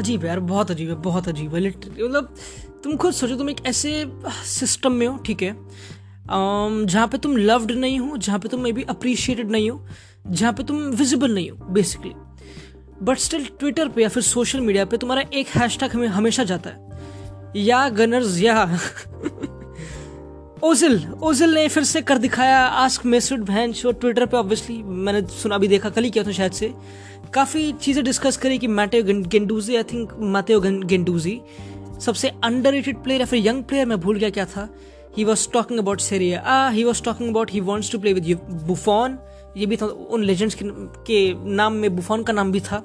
[0.00, 2.34] अजीब है यार, बहुत अजीब है, बहुत अजीब है लिटरली मतलब
[2.84, 4.04] तुम खुद सोचो, तुम एक ऐसे
[4.48, 5.54] सिस्टम में हो, ठीक है?
[6.86, 9.84] जहाँ पे तुम लव्ड नहीं हो, जहाँ पे तुम मे बी अप्रिशिएटेड नहीं हो,
[10.26, 12.12] जहाँ पे तुम विजिबल नहीं हो बेसिकली
[13.02, 16.70] बट स्टिल ट्विटर पे या फिर सोशल मीडिया पे तुम्हारा एक हैशटैग हमें हमेशा जाता
[16.70, 16.88] है.
[17.56, 18.64] या गनर्स या
[20.64, 25.22] ओजिल ओजिल ने फिर से कर दिखाया आस्क मेसुड भैन शो ट्विटर पे ऑब्वियसली मैंने
[25.32, 26.72] सुना अभी देखा कल ही किया था शायद से।
[27.34, 31.40] काफ़ी चीज़ें डिस्कस करी कि Matteo Guendouzi I think Matteo Guendouzi
[32.04, 34.68] सबसे अंडर प्लेयर या फिर यंग प्लेयर मैं भूल गया क्या था।
[35.16, 38.38] He was talking about Serie A ah he was talking about he wants to play with
[38.66, 39.18] Buffon
[39.56, 42.84] ये भी था उन लेजेंड्स के, के नाम में बुफॉन का नाम भी था।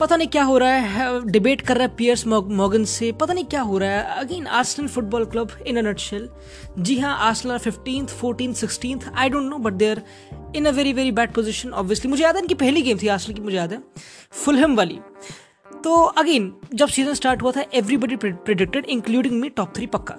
[0.00, 3.44] पता नहीं क्या हो रहा है डिबेट कर रहा है पियर्स मॉगन से पता नहीं
[3.44, 6.28] क्या हो रहा है। Again Arsenal football club in a nutshell
[6.78, 10.02] जी हाँ Arsenal fifteenth fourteen sixteen I don't know but they're
[10.56, 13.34] in a very very bad position obviously मुझे याद है इनकी पहली गेम थी आर्सनल
[13.34, 13.82] की मुझे याद है।
[14.34, 14.98] फुलहम वाली।
[15.84, 20.16] तो अगेन जब सीज़न स्टार्ट हुआ था everybody predicted including me top three पक्का।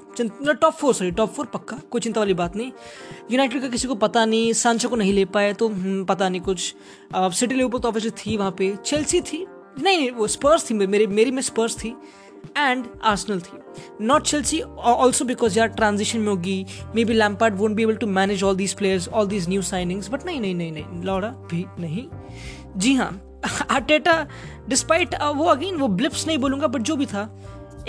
[0.52, 2.72] Top four sorry top four पक्का। कोई चिंता वाली बात नहीं।
[3.31, 6.41] यूनाइटेड का किसी को पता नहीं सांचो को नहीं ले पाए तो हम्म, पता नहीं
[6.41, 6.73] कुछ।
[7.16, 9.45] सिटी लेवल पर तो ऑब्वियसली थी वहाँ पे। चेल्सी थी
[9.80, 11.95] नहीं नहीं वो स्पर्स थी, मेरी मेरी में स्पर्स थी
[12.58, 16.66] एंड आर्सनल थी। नॉट चेल्सी ऑल्सो बिकॉज़ यार ट्रांजिशन में होगी
[17.06, 20.25] maybe Lampard won't be able to manage all these players all these new signings but
[20.25, 22.08] नहीं नहीं नहीं नहीं लौड़ा भी नहीं।
[22.80, 23.11] जी हाँ
[23.72, 24.25] आर्टेटा
[24.69, 27.30] डिस्पाइट वो अगेन वो ब्लिप्स नहीं बोलूँगा बट जो भी था,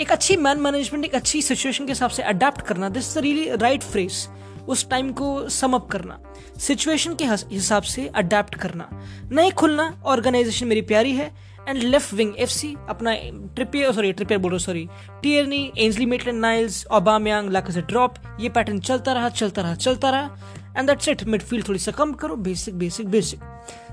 [0.01, 3.83] एक अच्छी मैन मैनेजमेंट एक अच्छी सिचुएशन के हिसाब से अडेप्ट करना दिस रियली राइट
[3.83, 4.27] फ्रेज
[4.67, 6.19] उस टाइम को सम अप करना
[6.59, 8.89] सिचुएशन के हिसाब से अडेप्ट करना।
[9.31, 11.31] नहीं खुलना ऑर्गेनाइजेशन मेरी प्यारी है
[11.69, 13.15] and left wing F C अपना
[13.55, 14.87] ट्रिपियर सॉरी ट्रिपियर बोलो sorry
[15.23, 20.37] Tierney Ainsley Maitland Niles Aubameyang Laca drop ये पैटर्न चलता रहा चलता रहा चलता रहा
[20.77, 23.39] एंड दैट्स इट मिडफील्ड थोड़ी सा कम करो basic basic basic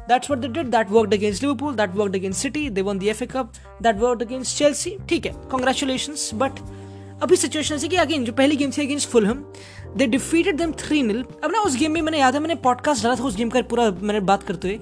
[0.09, 0.69] That's what they did.
[0.73, 1.73] That worked against Liverpool.
[1.73, 2.69] That worked against City.
[2.69, 3.57] They won the FA Cup.
[3.81, 4.93] That worked against Chelsea.
[5.09, 6.61] ठीक है कॉन्ग्रेचुलेशन बट
[7.23, 9.53] अभी सिचुएशन ऐसी कि again जो पहली गेम थी against Fulham
[9.97, 13.03] they defeated them three nil अब ना उस गेम में मैंने याद है, मैंने पॉडकास्ट
[13.03, 14.81] डाला था, उस गेम का पूरा मैंने बात करते हुए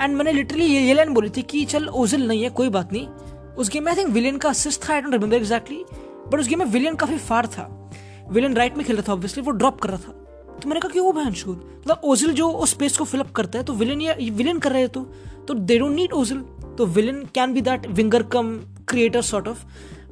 [0.00, 3.06] एंड मैंने लिटरली ये लाइन बोली थी कि चल ओजिल नहीं है, कोई बात नहीं।
[3.56, 5.84] उस गेम में आई थिंक विलियन का असिस्ट था I don't remember exactly
[6.28, 7.66] but उस गेम में विलियन काफ़ी फार था।
[8.30, 10.12] विलियन राइट में खेल रहा था ऑब्वियसली वो ड्रॉप कर रहा था।
[10.60, 13.58] तो मैंने कहा कि वो बहन शूद मतलब ओजिल जो उस स्पेस को फिलअप करता
[13.58, 15.00] है तो विलियन या विलन कर रहे तो।
[15.48, 16.40] तो दे डोंट नीड ओजिल
[16.78, 18.56] तो Willian can be that winger come
[18.88, 19.64] creator sort of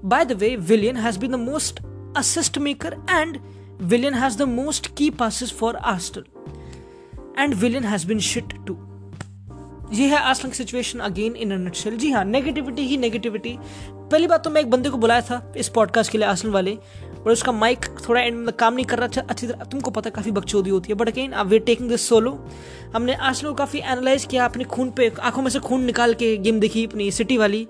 [0.05, 1.81] by the way Willian has been the most
[2.17, 3.39] assist maker and
[3.83, 6.25] Willian has the most key passes for Arsenal
[7.39, 8.79] and Willian has been shit too
[9.93, 13.57] ये है की situation again in nutshell जी हाँ negativity ही negativity
[13.91, 16.73] पहली बात तो मैं एक बंदे को बुलाया था इस पॉडकास्ट के लिए आसलन वाले,
[17.17, 20.11] और उसका माइक थोड़ा एंड में काम नहीं कर रहा था, अच्छी तरह। तुमको पता
[20.11, 22.33] काफ़ी बकचोदी होती है but again we taking this solo
[22.95, 26.37] हमने आर्सेनल को काफ़ी एनालाइज किया, अपने खून पे, आँखों में से खून निकाल के
[26.37, 27.67] गेम देखी अपनी सिटी वाली।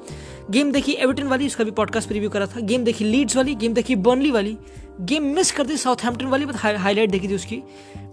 [0.50, 3.74] गेम देखी एविटन वाली, उसका भी पॉडकास्ट रिव्यू करा था। गेम देखी लीड्स वाली गेम
[3.74, 4.56] देखी बर्नली वाली।
[5.00, 7.62] गेम मिस कर दी साउथ वाली बट हाईलाइट देखी थी उसकी।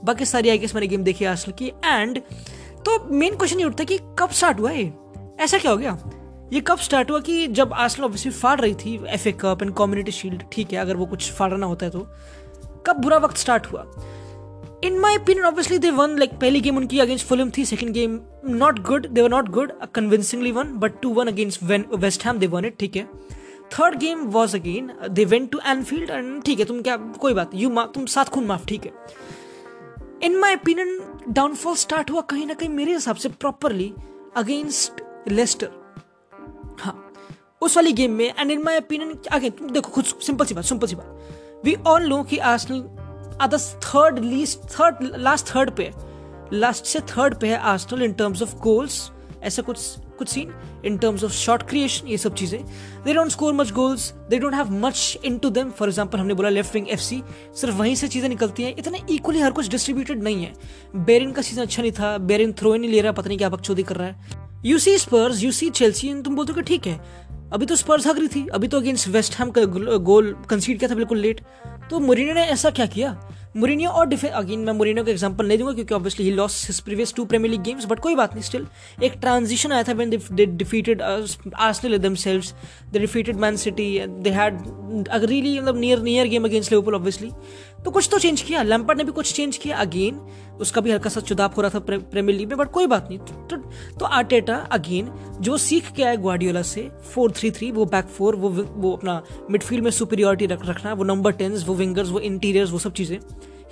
[0.04, 2.22] बाकी सारी आई गेस मैंने गेम देखी आर्सेनल की। एंड
[2.86, 4.84] तो मेन क्वेश्चन ये उठता कि कब स्टार्ट हुआ है
[5.40, 5.98] ऐसा क्या हो गया?
[6.54, 9.74] ये कब स्टार्ट हुआ कि जब आर्सेनल ऑब्वियसली फाड़ रही थी F A cup and
[9.78, 12.08] community shield ठीक है, अगर वो कुछ फाड़ना होता है तो।
[12.88, 13.86] कब बुरा वक्त स्टार्ट हुआ?
[14.84, 18.20] In my opinion obviously they won like पहली गेम उनकी अगेंस्ट फ़िल्म थी second game
[18.48, 22.48] not good they were not good convincingly won but two one against West Ham they
[22.48, 23.08] won it ठीक है।
[23.74, 27.52] Third game was again they went to Anfield and ठीक है, तुम क्या, कोई बात
[27.56, 28.92] यू तुम सात खून माफ़, ठीक है।
[30.24, 31.00] In my opinion
[31.30, 33.94] downfall start हुआ कहीं ना कहीं मेरे हिसाब से प्रॉपरली
[34.36, 35.02] अगेंस्ट
[35.32, 35.70] लेस्टर
[36.80, 37.14] हाँ
[37.62, 40.88] उस वाली गेम में एंड इन माय ओपिनियन आगे, देखो, खुद सिंपल सी बात सिंपल
[40.88, 45.92] सी बात। वी ऑल नो कि Arsenal are the third least third last third पे
[46.54, 49.12] लास्ट से थर्ड पे है Arsenal in terms of goals
[49.44, 49.80] ऐसा कुछ
[50.18, 50.54] कुछ scene
[50.86, 52.60] in terms of shot creation ये सब चीज़ें।
[53.06, 56.34] They don't score much goals they don't have much in to them for example हमने
[56.34, 60.24] बोला लेफ़्ट विंग एफ़ सिर्फ़ वहीं से चीज़ें निकलती हैं। इतना इक्वली हर कुछ डिस्ट्रीब्यूटेड
[60.24, 60.54] नहीं है।
[60.98, 63.50] बेरिन का सीज़न अच्छा नहीं था बेरिन थ्रो ही नहीं ले रहा, पता नहीं क्या
[63.50, 67.00] बकचोदी कर रहा है। You see Spurs you see Chelsea तुम बोलते हो ठीक है।
[67.54, 69.64] अभी तो स्पर्स हक रही थी, अभी तो अगेंस्ट वेस्ट हैम का
[69.98, 71.42] गोल कंसीड किया था बिल्कुल लेट
[71.90, 73.12] तो मुरीने ने ऐसा क्या किया?
[73.56, 76.80] मुरीनियो और डिफेंस अगेन मैं मुरीनियो का एग्जांपल नहीं दूँगा क्योंकि obviously he lost his
[76.82, 78.66] previous two Premier League games but कोई बात नहीं स्टिल
[79.04, 82.54] एक ट्रांजिशन आया था when they defeated Arsenal themselves
[82.94, 84.58] they defeated Man City they had
[85.10, 87.32] अगर रियली मतलब near near game against Liverpool obviously
[87.86, 90.20] तो कुछ तो चेंज किया। लैम्पर्ड ने भी कुछ चेंज किया। अगेन
[90.62, 93.20] उसका भी हल्का सा चुदाप हो रहा था प्रीमियर लीग में बट कोई बात नहीं।
[93.20, 93.58] तो,
[94.00, 95.10] तो आर्टेटा अगेन
[95.42, 99.22] जो सीख के आया ग्वाडियोला से फोर थ्री थ्री वो बैक फोर वो वो अपना
[99.52, 103.18] मिडफील्ड में सुपीरियोरिटी रख रखना वो नंबर टेंस वो विंगर्स वो इंटीरियर्स वो सब चीज़ें।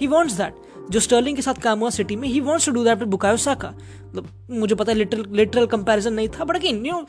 [0.01, 0.55] ही वॉन्ट्स दैट
[0.91, 3.37] जो स्टर्लिंग के साथ काम हुआ सिटी में he wants to do that with Bukayo
[3.37, 7.05] Saka मतलब मुझे पता है लिटरल लिटरल कंपैरिजन नहीं था बट अगेन यू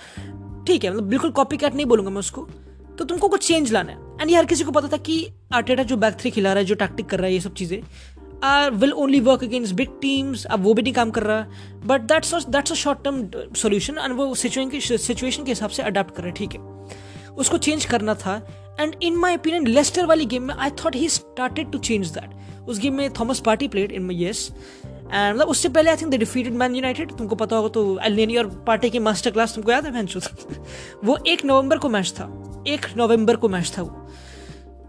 [0.66, 2.49] ठीक है मतलब बिल्कुल कॉपी कैट नहीं बोलूँगा मैं उसको।
[2.99, 5.83] तो तुमको कुछ चेंज लाना है। एंड ये हर किसी को पता था कि आर्टेटा
[5.83, 7.81] जो बैक थ्री खिला रहा है, जो टैक्टिक कर रहा है ये सब चीज़ें
[8.45, 11.47] are will only work against big teams अब वो भी नहीं काम कर रहा।
[11.87, 16.23] But that's that's a short term solution and वो सिचुएशन के हिसाब से अडेप्ट कर
[16.23, 16.61] रहे ठीक है।
[17.37, 18.37] उसको चेंज करना था।
[18.81, 22.69] And in my opinion Leicester वाली गेम में I thought he started to change that
[22.69, 24.49] उस गेम में Thomas Partey played in my yes
[25.12, 28.37] and मतलब उससे पहले I think the defeated Man United तुमको पता होगा तो एलिनी
[28.37, 30.09] और पार्टी की मास्टर क्लास तुमको याद है मैन
[31.05, 32.25] वो एक नवंबर को मैच था।
[32.69, 34.09] एक नवंबर को मैच था वो।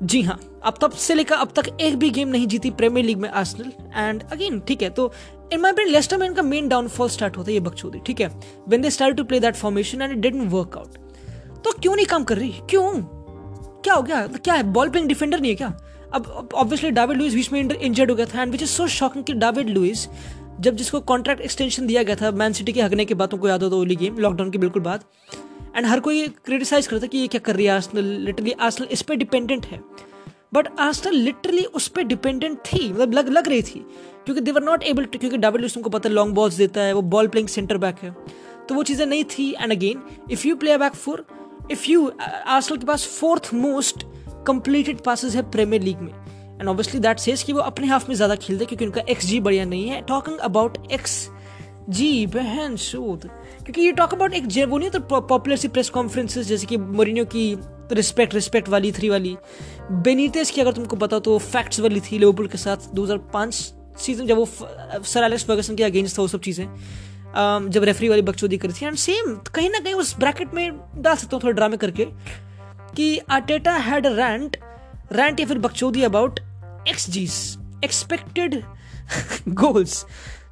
[0.04, 3.18] जी हाँ अब तब से लेकर अब तक एक भी गेम नहीं जीती प्रीमियर लीग
[3.18, 5.14] में आर्सेनल एंड अगेन ठीक है तो
[5.54, 8.28] इन माय ब्रेन लेस्टर में इनका मेन डाउनफॉल स्टार्ट होता है ये बकचोदी ठीक है?
[8.68, 10.94] When they start to play that formation and it didn't work out
[11.64, 12.54] तो क्यों नहीं काम कर रही?
[12.70, 12.94] क्यों?
[13.84, 14.28] क्या हो गया?
[14.28, 14.64] क्या है?
[14.64, 15.74] बॉल प्लेइंग डिफेंडर नहीं है क्या?
[16.14, 19.24] अब ऑब्वियसली डाविड लुइस बीच में इंजर्ड हो गया था and which is so shocking
[19.24, 20.08] कि डाविड लुइस
[20.60, 23.64] जब जिसको कॉन्ट्रैक्ट एक्सटेंशन दिया गया था मैन सिटी के हगने के बातों को याद
[23.64, 25.04] होता ओली गेम लॉकडाउन के बिल्कुल बाद
[25.76, 29.02] एंड हर कोई क्रिटिसाइज करता कि ये क्या कर रही है आर्सनल लिटरली आर्सनल इस
[29.02, 29.80] पर डिपेंडेंट है।
[30.54, 33.86] बट आर्सनल लिटरली उस पर डिपेंडेंट थी मतलब लग लग रही थी,
[34.26, 36.82] क्योंकि they were not able to क्योंकि डबल लुइस तुमको पता है लॉन्ग बॉल्स देता
[36.82, 38.16] है, वो बॉल प्लेइंग सेंटर बैक है
[38.70, 41.26] तो वो चीज़ें नहीं थी and again if you play back four
[41.72, 44.06] if you Arsenal के पास फोर्थ मोस्ट
[44.48, 46.14] कंप्लीटेड पासिस है प्रीमियर लीग में.
[46.60, 49.40] एंड ऑब्वियसली दैट सेज कि वो अपने हाफ़ में ज़्यादा खेलते क्योंकि उनका एक्स जी
[49.40, 50.02] बढ़िया नहीं है.
[50.08, 51.28] टॉकिंग अबाउट एक्स
[51.90, 53.28] जी बहन शोध.
[53.64, 57.26] क्योंकि ये टॉक अबाउट एक वो नहीं तो पॉपुलर सी प्रेस कॉन्फ्रेंसेस जैसे कि मोरिनियो
[57.26, 57.56] की
[57.92, 59.36] रिस्पेक्ट रिस्पेक्ट वाली थ्री वाली.
[59.92, 64.38] बेनीतेस की अगर तुमको पता तो फैक्ट्स वाली थी लिवरपूल के साथ 2005 सीज़न जब
[64.38, 66.66] वो सर एलेक्स फर्गसन के अगेंस्ट था वो सब चीज़ें.
[67.70, 68.86] जब रेफरी वाली बकचोदी करी थी.
[68.86, 72.08] एंड सेम कहीं ना कहीं उस ब्रैकेट में डाल सकता हूँ थोड़ा ड्रामे करके.
[72.96, 74.58] कि अटेटा हैड रैंट
[75.12, 76.40] रैंट या फिर बकचोदी about
[76.88, 78.64] X Gs expected
[79.48, 80.06] goals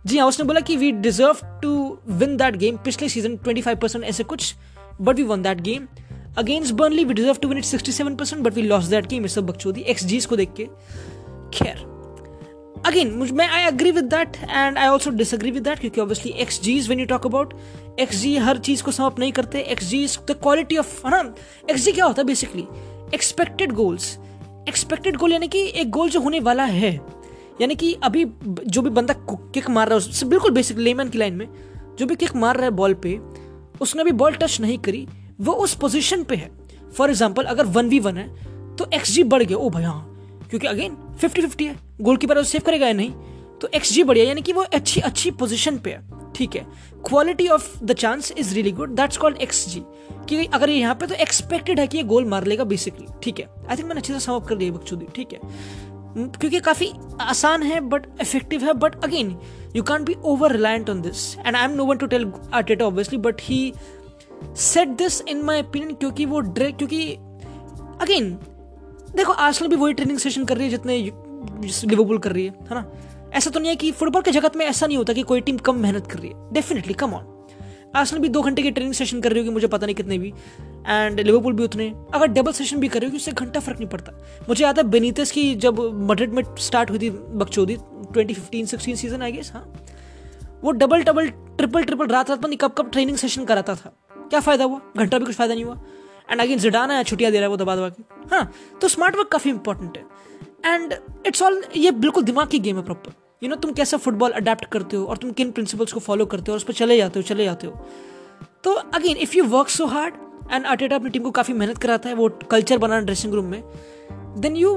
[0.06, 4.06] जी हाँ उसने बोला कि we deserve to win that game पिछले सीज़न 25 परसेंट
[4.06, 4.56] ऐसे कुछ
[5.02, 5.88] but we won that game
[6.38, 9.36] against Burnley we deserve to win it 67 percent but we lost that game इस
[9.36, 10.66] सब बकचोदी एक्स जीस को देख के।
[11.54, 12.01] खैर
[12.86, 16.62] अगेन मैं I agree with that and I also disagree with that क्योंकि obviously X
[16.62, 17.54] Gs when you talk about
[18.00, 21.12] X G हर चीज़ को समअप नहीं करते X G is the quality of है
[21.12, 21.34] ना
[21.70, 22.68] एक्स जी क्या होता है basically
[23.14, 24.18] expected goals
[24.70, 26.94] expected goal यानी कि एक गोल जो होने वाला है।
[27.62, 31.18] यानी कि अभी जो भी बंदा किक मार रहा है, उससे बिल्कुल बेसिक लेमैन की
[31.18, 31.48] लाइन में,
[32.00, 33.18] जो भी किक मार रहा है बॉल पे,
[33.82, 35.08] उसने अभी बॉल टच नहीं करी,
[35.42, 36.50] वो उस पोजिशन पे है।
[36.98, 38.28] फॉर एग्ज़ाम्पल अगर वन वी वन है
[38.76, 40.11] तो एक्स जी बढ़ गया। ओ भाई हाँ।
[40.52, 43.12] क्योंकि अगेन फिफ्टी फिफ्टी है। गोल कीपर सेव करेगा या नहीं
[43.62, 46.66] तो एक्स जी बढ़िया यानी कि वो अच्छी अच्छी पोजिशन पे है। ठीक है?
[47.08, 49.84] Quality of the chance is really good that's called X G
[50.30, 53.40] कि अगर ये यहाँ पे तो एक्सपेक्टेड है कि ये गोल मार लेगा बेसिकली ठीक
[53.40, 53.48] है?
[53.70, 55.40] आई थिंक मैंने अच्छे से समअप कर दिया बकचोदी। ठीक है?
[56.18, 59.36] क्योंकि काफ़ी आसान है बट इफ़ेक्टिव है। But again
[59.76, 62.86] you can be over reliant on this and I am no one to tell Arteta
[62.86, 63.74] obviously but he
[64.58, 67.06] set this in my opinion क्योंकि वो ड्रे क्योंकि
[68.02, 68.38] अगेन
[69.16, 70.98] देखो, आजकल भी वही ट्रेनिंग सेशन कर रही है जितने
[71.86, 72.86] लिवरपूल कर रही है है ना?
[73.34, 75.58] ऐसा तो नहीं है कि फुटबॉल के जगत में ऐसा नहीं होता कि कोई टीम
[75.58, 77.28] कम मेहनत कर रही है। डेफिनेटली कम ऑन
[77.96, 80.28] आर्सेनल भी दो घंटे की ट्रेनिंग सेशन कर रही होगी, मुझे पता नहीं कितने भी।
[80.88, 83.90] एंड लिवरपूल भी उतने। अगर डबल सेशन भी कर रही होगी, उससे घंटा फ़र्क नहीं
[83.90, 84.12] पड़ता।
[84.50, 85.80] मुझे याद है बेनीतस की जब
[86.10, 89.66] मड्रिड में स्टार्ट हुई थी बकचौदी twenty fifteen sixteen season I guess हाँ?
[90.64, 93.94] वो डबल डबल ट्रिपल ट्रिपल रात रात में कब कब ट्रेनिंग सेशन कराता था।
[94.30, 94.80] क्या फ़ायदा हुआ?
[94.98, 95.82] घंटा भी कुछ फ़ायदा नहीं हुआ।
[96.30, 98.52] एंड अगेन जिडाना है छुट्टियाँ दे रहा है वो दबा दबा के। हाँ
[98.82, 100.04] तो स्मार्ट वर्क काफ़ी इंपॉर्टेंट है।
[100.66, 100.94] एंड
[101.28, 103.14] इट्स ऑल ये बिल्कुल दिमाग की गेम है प्रॉपर
[103.44, 106.46] यू नो तुम कैसा फुटबॉल अडेप्ट करते हो और तुम किन प्रिंसिपल्स को फॉलो करते
[106.48, 107.86] हो और उस पर चले जाते हो, चले जाते हो।
[108.64, 110.14] तो again if you work so hard
[110.52, 113.64] and Arteta अपनी टीम को काफ़ी मेहनत कराता है, वो कल्चर बनाना ड्रेसिंग रूम में
[114.38, 114.76] then you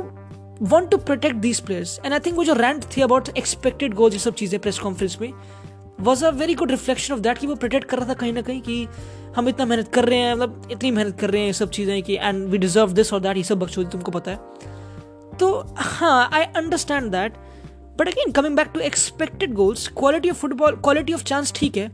[0.63, 4.13] want to protect these players and I think वो जो रैंट थी अबाउट एक्सपेक्टेड गोल
[4.13, 5.33] ये सब चीज़ें प्रेस कॉन्फ्रेंस में
[5.99, 8.43] was a very good reflection of that कि वो प्रोटेक्ट कर रहा था कहीं ना
[8.43, 8.87] कहीं कि
[9.37, 12.03] हम इतना मेहनत कर रहे हैं मतलब इतनी मेहनत कर रहे हैं ये सब चीज़ें
[12.03, 14.37] कि एंड वी डिजर्व दिस और दैट ये सब बख्शोदी तुमको पता है।
[15.39, 17.37] तो हाँ I understand that
[17.99, 21.91] but again coming back to expected goals quality of football quality of chance ठीक है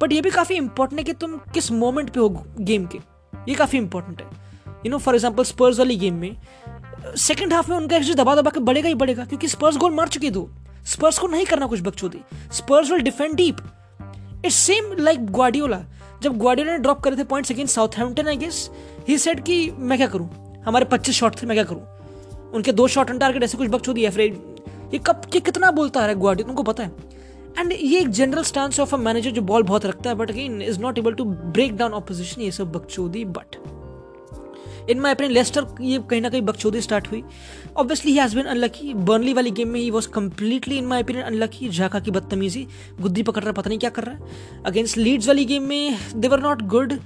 [0.00, 2.28] बट ये भी काफ़ी इंपॉर्टेंट है कि तुम किस मोमेंट पे हो
[2.60, 2.98] गेम के।
[3.48, 4.26] ये काफ़ी इंपॉर्टेंट है।
[4.86, 6.36] You know for example Spurs वाली गेम में
[7.18, 10.08] सेकेंड हाफ़ में उनका एक्चुअली दबा दबा के बढ़ेगा ही बढ़ेगा, क्योंकि स्पर्स गोल मार
[10.08, 10.48] चुके दो।
[10.88, 12.18] स्पर्स को नहीं करना कुछ बकचोदी।
[12.52, 13.56] Spurs will defend deep
[14.44, 15.82] it's same like Guardiola
[16.22, 18.68] जब ग्वाडियोला ने ड्रॉप करे थे points against Southampton I guess
[19.08, 20.28] he said कि मैं क्या करूँ?
[20.64, 22.50] हमारे 25 शॉट थे, मैं क्या करूँ?
[22.54, 24.20] उनके दो शॉट ऑन टारगेट ऐसे कुछ बकचोदी है फिर
[24.94, 26.92] ये कब, ये कितना बोलता है ग्वाडी तुमको पता है?
[27.58, 30.60] एंड ये एक general stance of a manager जो बॉल बहुत रखता है but again
[30.62, 33.56] is not able to break down opposition ये सब बकचोदी but
[34.90, 37.22] in my opinion Leicester ये कहीं ना कहीं बकचोदी स्टार्ट हुई।
[37.76, 41.24] Obviously he has been unlucky Burnley वाली गेम में he was completely in my opinion
[41.24, 42.66] unlucky झाका की बदतमीजी।
[43.00, 46.28] गुद्दी पकड़ रहा, पता नहीं क्या कर रहा है। अगेंस्ट लीड्स वाली गेम में they
[46.28, 46.98] were not good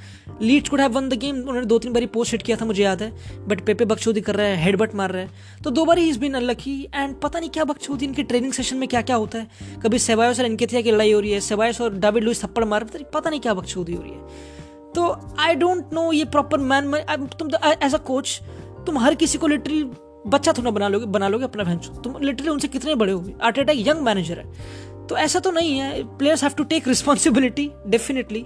[0.43, 2.83] Leeds could have won the game उन्होंने दो तीन बारी पोस्ट हिट किया था, मुझे
[2.83, 3.13] याद है।
[3.49, 6.19] बट पेपे बकचोदी कर रहा है हेडबट मार रहा है। तो दो बार he is
[6.19, 9.81] been unlucky and पता नहीं क्या बकचोदी, इनके ट्रेनिंग सेशन में क्या क्या होता है।
[9.83, 12.65] कभी सेवायोस और इनके थे की लड़ाई हो रही है। सेवायोस और डाविड लुइस थप्पड़
[12.65, 12.85] मार
[13.15, 14.61] पता नहीं क्या बकचोदी हो रही है।
[14.95, 15.05] तो
[15.39, 18.41] आई डोंट नो ये प्रॉपर मैन तुम एज अ कोच
[18.87, 19.83] तुम हर किसी को लिटरली
[20.27, 23.35] बच्चा थोड़ा बना लोगे बना लोगे अपना भैंस तुम लिटरली उनसे कितने बड़े होगे?
[23.43, 28.45] आर्टेटा यंग मैनेजर है। तो ऐसा तो नहीं है। Players have to take responsibility definitely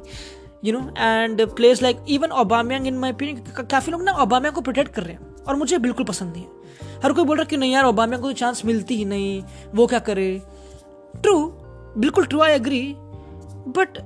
[0.65, 4.61] you know and players like even Aubameyang in my opinion काफ़ी लोग ना ओबामियांग को
[4.61, 7.49] प्रोटेक्ट कर रहे हैं, और मुझे बिल्कुल पसंद नहीं है। हर कोई बोल रहा है
[7.51, 9.43] कि नहीं यार ओबामियांग को चांस मिलती ही नहीं,
[9.75, 10.43] वो क्या करे?
[11.17, 11.39] ट्रू
[11.99, 13.99] बिल्कुल true I agree but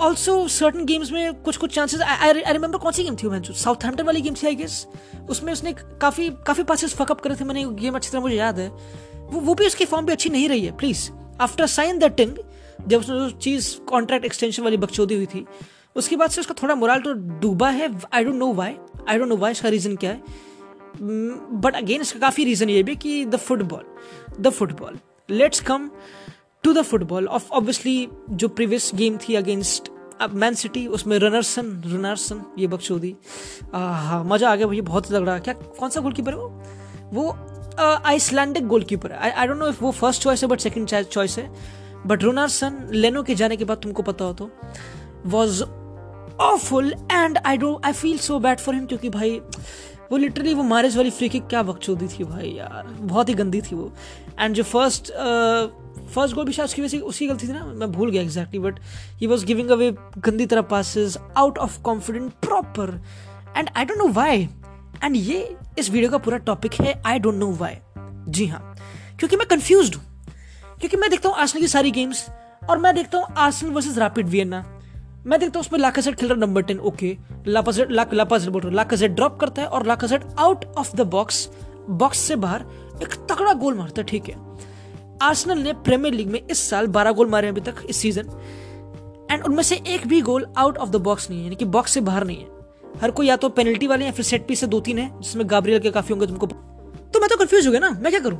[0.00, 3.84] also certain games में कुछ कुछ चांसेस आई रिमेंबर कौन सी गेम थी मैं साउथ
[3.84, 4.86] हैम्पटन वाली गेम थी आई गेस
[5.30, 8.68] उसमें उसने काफ़ी काफ़ी पासिस फकअप करे थे मैंने गेम अच्छी तरह मुझे याद है।
[8.68, 11.10] वो वो भी उसकी फॉर्म भी अच्छी नहीं रही है प्लीज़
[11.40, 12.34] आफ्टर साइन दैट टिंग
[12.88, 15.44] जब उसने चीज़ कॉन्ट्रैक्ट एक्सटेंशन वाली बकचोदी हुई थी।
[15.96, 18.76] उसके बाद से उसका थोड़ा मोराल तो डूबा है I don't know why
[19.08, 20.22] I don't know why इसका रीज़न क्या है।
[21.00, 23.84] बट mm, अगेन इसका काफ़ी रीज़न ये भी कि the football
[24.40, 24.98] the football
[25.28, 25.90] let's come
[26.64, 29.90] to the football of obviously जो प्रीवियस गेम थी अगेंस्ट
[30.20, 33.14] अब मैन सिटी उसमें रनरसन रनरसन ये बकचोदी
[33.72, 36.62] हाँ मज़ा आ गया भैया बहुत लग रहा है। क्या, कौन सा गोलकीपर है वो?
[37.12, 37.30] वो
[38.06, 41.50] आइसलैंडिक गोलकीपर है। आई डोंट नो इफ़ वो फ़र्स्ट चॉइस है बट सेकेंड चॉइस है।
[42.06, 44.50] बट रोनारसन लेनो के जाने के बाद तुमको पता हो तो
[45.26, 45.62] was
[46.42, 49.40] awful and I do I feel so bad for him क्योंकि भाई,
[50.10, 53.60] वो लिटरली वो मारिस वाली फ्री किक क्या बकचोदी थी भाई यार। बहुत ही गंदी
[53.62, 53.92] थी वो।
[54.40, 55.12] एंड जो फ़र्स्ट
[56.04, 57.64] फ़र्स्ट गोल भी शायद उसकी वजह से उसकी गलती थी ना?
[57.64, 58.78] मैं भूल गया exactly but
[59.20, 63.00] he was giving away गंदी तरह passes out of confident proper
[63.56, 64.48] and I don't know why
[65.04, 67.76] and ये इस वीडियो का पूरा टॉपिक है आई डोंट नो वाई
[68.28, 68.76] जी हाँ.
[69.18, 70.02] क्योंकि मैं कंफ्यूज हूँ.
[70.80, 72.26] क्योंकि मैं देखता हूँ आर्सनल की सारी गेम्स
[72.70, 74.64] और मैं देखता हूँ आर्सनल वर्सेज रैपिड वियना
[75.26, 78.76] मैं देखता हूँ उसमें लाकासेट खेल रहा number ten okay Lacazette Lacazette बोल रहा हूँ.
[78.76, 81.48] लाकासेट ड्रॉप करता है और Lacazette out of the box
[81.90, 82.64] box से बाहर
[83.02, 84.34] एक तगड़ा गोल मारता है, ठीक है.
[85.22, 88.30] आर्सेनल ने प्रीमियर लीग में इस साल 12 गोल मारे अभी तक इस सीज़न
[89.30, 91.92] एंड उनमें से एक भी goal out of the box नहीं है, यानी कि बॉक्स
[91.92, 94.66] से बाहर नहीं है। हर कोई या तो पेनल्टी वाले या फिर सेट पीस से
[94.66, 97.80] दो तीन है, जिसमें गाब्रियल के काफ़ी होंगे तुमको तो मैं तो कंफ्यूज हो गया
[97.80, 98.38] ना, मैं क्या करूँ?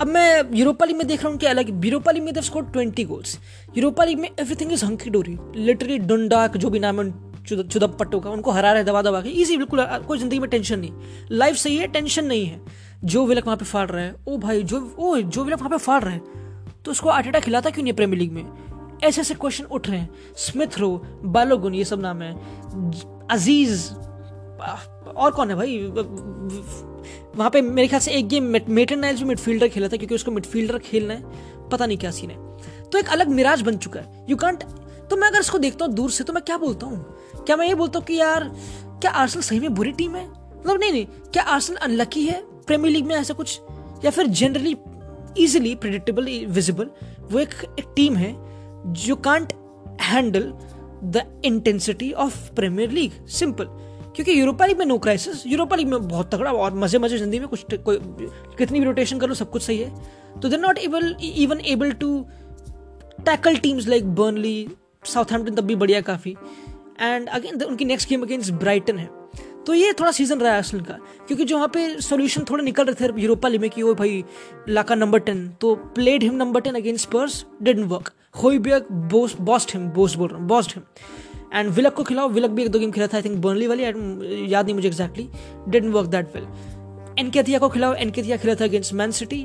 [0.00, 2.64] अब मैं यूरोपा लीग में देख रहा हूँ कि अलग यूरोपा लीग में they score
[2.72, 3.38] twenty goals
[3.76, 7.12] Europa League में everything is hunky dory literally डंडाक जो भी नाम है
[7.46, 10.78] चुदप पट्टो का, उनको हरा रहे दबा दबा के इजी बिल्कुल कोई ज़िंदगी में टेंशन
[10.78, 10.92] नहीं।
[11.32, 12.60] लाइफ सही है टेंशन नहीं है।
[13.04, 15.78] जो विलक वहाँ पे फाड़ रहा है, ओ भाई, जो, ओ, जो विलक वहाँ पे
[15.78, 16.22] फाड़ रहा है
[16.84, 18.98] तो उसको आटेटा खिलाता क्यों नहीं प्रीमियर लीग में?
[19.04, 20.90] ऐसे ऐसे क्वेश्चन उठ रहे हैं। स्मिथ रो
[21.24, 22.32] बालोगुन ये सब नाम है।
[23.30, 25.78] अज़ीज़ और कौन है भाई?
[27.36, 30.30] वहाँ पे मेरे ख्याल से एक गेम मेटन नाइल्स भी मिडफील्डर खेला था, क्योंकि उसको
[30.30, 32.36] मिडफील्डर खेलना है। पता नहीं क्या सीन है।
[32.84, 34.62] तो एक अलग मिराज बन चुका है। यू कांट
[35.10, 37.04] तो मैं अगर इसको देखता हूँ दूर से तो मैं क्या बोलता हूँ?
[37.36, 38.44] क्या मैं ये बोलता हूँ कि यार,
[39.00, 40.26] क्या आर्सेनल सही में बुरी टीम है?
[40.26, 42.42] मतलब नहीं नहीं, क्या आर्सेनल अनलकी है?
[42.66, 43.60] प्रीमियर लीग में ऐसा कुछ,
[44.04, 44.76] या फिर जनरली
[45.38, 46.90] इजिली प्रिडिक्टेबल विजिबल
[47.22, 48.34] वो एक एक टीम है
[48.94, 49.52] जो can't
[50.02, 50.52] handle
[51.04, 53.64] the intensity of Premier League simple
[54.14, 57.38] क्योंकि यूरोपा लीग में नो क्राइसिस यूरोपा लीग में बहुत तगड़ा और मज़े मज़े ज़िंदगी
[57.38, 57.98] में कुछ कोई,
[58.58, 61.92] कितनी भी रोटेशन कर लो, सब कुछ सही है। तो they're not able even able
[61.92, 62.26] to
[63.26, 64.68] tackle teams like Burnley
[65.04, 66.36] south तब भी बढ़िया काफ़ी।
[67.00, 69.08] एंड अगेन उनकी नेक्स्ट गेम अगेंस्ट ब्राइटन है।
[69.66, 70.94] तो ये थोड़ा सीज़न रहा है असल का।
[71.26, 74.24] क्योंकि जो वहाँ पे सोल्यूशन थोड़े निकल रहे थे यूरोपा लीग में कि वो भाई
[74.68, 78.12] लाका नंबर टेन तो played him number ten against purse didn't work
[78.42, 80.84] Hojbjerg boss boast him boss बोल रहा हूँ बॉस्ट हिम
[81.54, 83.84] एंड विलक को खिलाओ विलक भी एक दो गेम खेला था आई थिंक बर्नली वाली
[84.52, 85.28] याद नहीं मुझे exactly
[85.68, 86.46] didn't work that well
[87.18, 89.42] Nketiah को खिलाओ एनकेथिया खेला था against Man City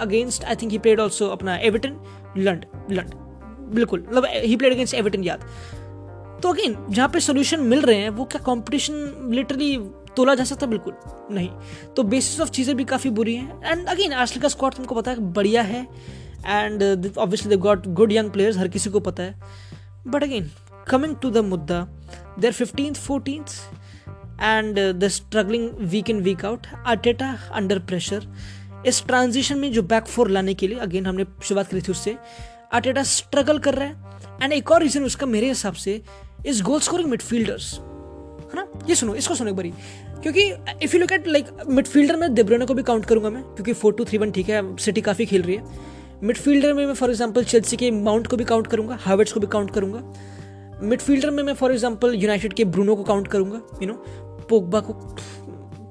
[0.00, 1.96] against I think he played also अपना एवर्टन
[2.38, 3.14] लंड लंड
[3.74, 5.44] बिल्कुल मतलब ही प्लेड अगेंस्ट एवर्टन याद.
[6.42, 9.76] तो अगेन जहाँ पे सोल्यूशन मिल रहे हैं, वो क्या कंपटीशन लिटरली
[10.16, 10.66] तोला जा सकता?
[10.66, 10.94] बिल्कुल
[11.30, 11.48] नहीं।
[11.96, 15.10] तो बेसिस ऑफ़ चीज़ें भी काफ़ी बुरी हैं। एंड अगेन आर्सल का स्क्वाड तुमको पता
[15.10, 15.86] है बढ़िया है।
[16.46, 16.82] And
[17.18, 19.34] obviously they got good young players हर किसी को पता है।
[20.06, 20.50] But again
[20.88, 21.80] coming to the मुद्दा
[22.38, 23.46] there fifteenth fourteenth
[24.40, 28.26] and the struggling week in week out Arteta under pressure
[28.86, 32.16] इस ट्रांजिशन में जो बैक फोर लाने के लिए अगेन हमने शुरुआत करी थी उससे
[32.72, 34.10] अटेटा स्ट्रगल कर रहा है।
[34.42, 36.00] एंड एक और रीजन उसका मेरे हिसाब से
[36.46, 38.66] इज़ गोल स्कोरिंग मिडफील्डर्स है ना?
[38.88, 39.72] ये सुनो, इसको सुनो एक बारी।
[40.22, 40.42] क्योंकि
[40.82, 43.92] if you look at like midfielder में देब्रोने को भी काउंट करूँगा मैं, क्योंकि फोर
[43.94, 45.90] टू थ्री वन ठीक है सिटी काफ़ी खेल रही है।
[46.22, 49.46] मिडफील्डर में मैं फॉर एग्ज़ाम्पल चेल्सी के माउंट को भी काउंट करूँगा हार्वर्ड्स को भी
[49.52, 50.02] काउंट करूँगा।
[50.82, 53.94] मिडफील्डर में मैं फॉर एग्ज़ाम्पल यूनाइटेड के ब्रूनो को काउंट करूँगा यू नो
[54.50, 54.92] पोगबा को,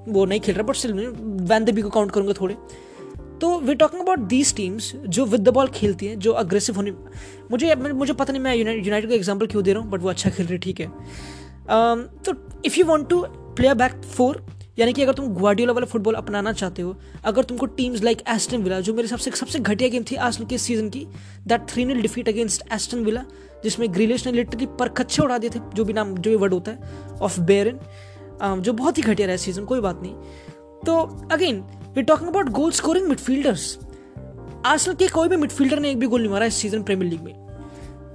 [0.08, 2.55] वो नहीं खेल रहा बट स्टिल वैन देबी को काउंट करूँगा थोड़े।
[3.41, 6.91] तो we talking about these teams जो विद द बॉल खेलती हैं जो अग्रेसिव होने
[7.51, 10.29] मुझे मुझे पता नहीं मैं यूनाइटेड का एग्ज़ाम्पल क्यों दे रहा हूँ बट वो अच्छा
[10.29, 12.33] खेल रहे ठीक है। Um, तो
[12.65, 13.21] if you want to
[13.55, 14.43] play back four
[14.79, 16.95] यानी कि अगर तुम ग्वाडियोला वाला फुटबॉल अपनाना चाहते हो
[17.25, 20.57] अगर तुमको टीम्स लाइक एस्टन विला जो मेरे सबसे सबसे घटिया गेम थी आज के
[20.57, 21.05] सीज़न की
[21.48, 23.24] that three nil defeat against Aston Villa
[23.63, 26.53] जिसमें ग्रीलिश ने लिटरली पर खच्चे उड़ा दिए थे जो भी नाम जो भी वर्ड
[26.53, 27.77] होता है ऑफ़ बेरन
[28.43, 30.15] um, जो बहुत ही घटिया रहा सीज़न कोई बात नहीं।
[30.86, 30.98] तो
[31.31, 31.63] again
[31.95, 33.77] we talking about goal scoring midfielders
[34.65, 37.21] आजकल के कोई भी मिडफील्डर ने एक भी गोल नहीं मारा इस सीज़न प्रीमियर लीग
[37.21, 37.33] में।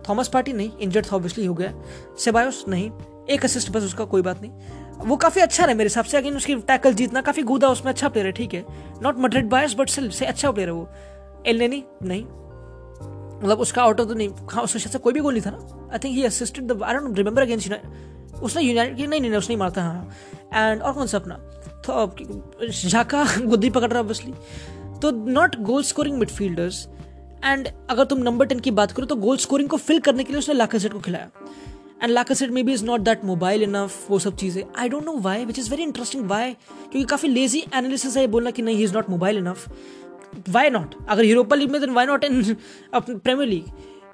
[0.08, 1.72] थॉमस पार्टी नहीं इंजर्ड था ऑब्वियसली हो गया।
[2.18, 2.90] सेबायोस नहीं,
[3.30, 6.36] एक असिस्ट बस, उसका कोई बात नहीं। वो काफ़ी अच्छा रहा मेरे हिसाब से अगेन
[6.36, 8.64] उसकी टैकल जीतना काफ़ी गुदा, उसमें अच्छा प्लेयर है, ठीक है।
[9.02, 10.88] नॉट मड्रेड बायस बट सिल से अच्छा प्लेयर है वो।
[11.46, 12.24] एल नहीं।
[13.42, 15.90] मतलब उसका आउट ऑफ़ तो नहीं हाँ उसके से कोई भी गोल नहीं था ना।
[15.92, 17.72] I think he assisted the I don't remember against
[18.42, 20.10] उसने यूनाइटेड नहीं नहीं उसने मारता हाँ।
[20.54, 21.34] एंड और कौन सा अपना?
[22.88, 24.32] झाका गुद्दी पकड़ रहा ऑब्वियसली
[25.02, 26.86] तो not goal scoring midfielders
[27.44, 30.32] and अगर तुम नंबर टेन की बात करो तो गोल स्कोरिंग को फिल करने के
[30.32, 31.30] लिए उसने लाकासेट को खिलाया।
[32.02, 35.44] And Lacazette maybe is not that mobile enough वो सब चीज़ें। I don't know why
[35.44, 38.94] which is very interesting why क्योंकि काफ़ी लेजी एनालिसिस है बोलना कि नहीं he is
[38.94, 39.68] not mobile enough
[40.48, 42.54] why not अगर यूरोपा लीग में then why not in
[42.94, 43.64] Premier League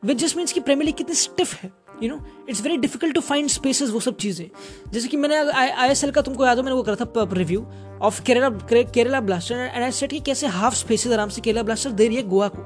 [0.05, 1.71] which just means की प्रीमियर लीग कितनी स्टिफ है।
[2.03, 4.47] You know it's very difficult to find spaces वो सब चीज़ें।
[4.93, 7.67] जैसे कि मैंने आई एस एल का तुमको याद हो, मैंने वो करा था review
[8.03, 8.49] of Kerala
[8.85, 12.17] Kerala Blaster and I said कि कैसे हाफ़ स्पेसेस आराम से केरला ब्लास्टर दे रही
[12.17, 12.63] है गोवा को।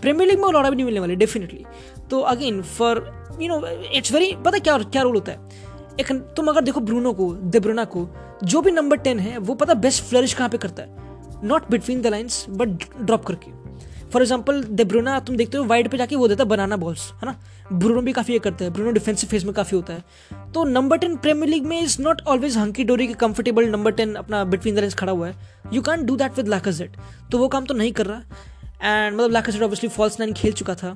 [0.00, 1.64] प्रीमियर लीग में लौड़ा भी नहीं मिलने वाले डेफिनेटली
[2.10, 3.04] तो again for
[3.40, 5.38] you know it's very पता क्या क्या रोल होता है?
[6.00, 8.08] एक, तुम अगर देखो ब्रूनो को देब्रुना को,
[8.44, 11.04] जो भी नंबर टेन है, वो पता बेस्ट फ्लरिश कहाँ पे करता है?
[11.44, 12.68] Not between the lines but
[13.00, 13.50] drop करके।
[14.16, 17.26] फॉर एग्ज़ाम्पल देब्रुना तुम देखते हो वाइड पे जाके वो देता है बनाना बॉल्स है
[17.26, 17.34] ना?
[17.72, 20.98] ब्रूनो भी काफ़ी ये करता है ब्रूनो डिफेंसिव फ़ेज़ में काफ़ी होता है। तो नंबर
[20.98, 24.74] टेन प्रीमियर लीग में is not always hunky dory के कंफर्टेबल नंबर टेन अपना बिटवीन
[24.74, 25.34] द लाइन्स खड़ा हुआ है।
[25.72, 26.96] You can do that with Lacazette
[27.32, 28.18] तो वो काम तो नहीं कर रहा।
[28.84, 30.94] एंड मतलब लाकाजेट ऑब्वियसली फॉल्स नाइन खेल चुका था।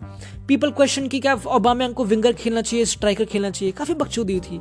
[0.49, 4.61] पीपल क्वेश्चन की क्या ओबामा को विंगर खेलना चाहिए स्ट्राइकर खेलना चाहिए। काफ़ी बकचोदी थी।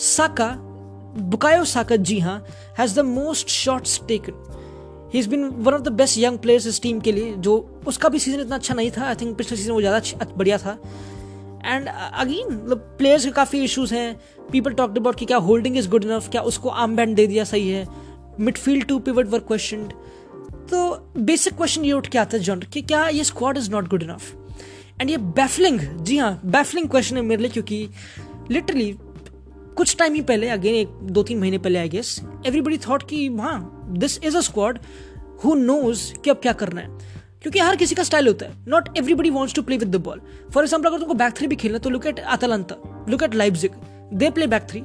[0.00, 0.54] साका
[1.30, 2.38] बुकायो साका जी हाँ
[2.78, 4.60] has the most shots taken
[5.12, 8.08] he is been one of the best young players इस टीम के लिए, जो उसका
[8.08, 9.06] भी सीज़न इतना अच्छा नहीं था.
[9.06, 10.78] आई थिंक पिछले सीज़न वो ज़्यादा बढ़िया था.
[11.64, 14.14] एंड अगेन मतलब प्लेयर्स के काफ़ी इशूज़ हैं.
[14.52, 17.44] पीपल टॉक्ड अबाउट कि क्या होल्डिंग इज़ गुड इनफ क्या उसको आर्म बैंड दे दिया
[17.44, 17.86] सही है.
[18.40, 19.88] Midfield two pivot were question
[20.70, 20.78] तो
[21.18, 24.02] बेसिक क्वेश्चन ये उठ के आता है जॉन कि क्या ये squad is not good
[24.02, 24.32] enough
[25.00, 27.88] and ये बैफलिंग जी हाँ बैफलिंग क्वेश्चन है मेरे लिए क्योंकि
[28.50, 28.92] लिटरली
[29.76, 33.26] कुछ टाइम ही पहले अगेन एक दो तीन महीने पहले आई गेस एवरीबडी थॉट कि
[33.36, 34.78] हाँ this is a squad
[35.44, 37.10] who knows कि अब क्या करना है।
[37.42, 40.20] क्योंकि हर किसी का स्टाइल होता है। Not everybody wants to play with the ball
[40.52, 42.76] for example अगर तुमको बैक थ्री भी खेलना तो look at Atalanta
[43.08, 43.72] look at Leipzig
[44.14, 44.84] they play back three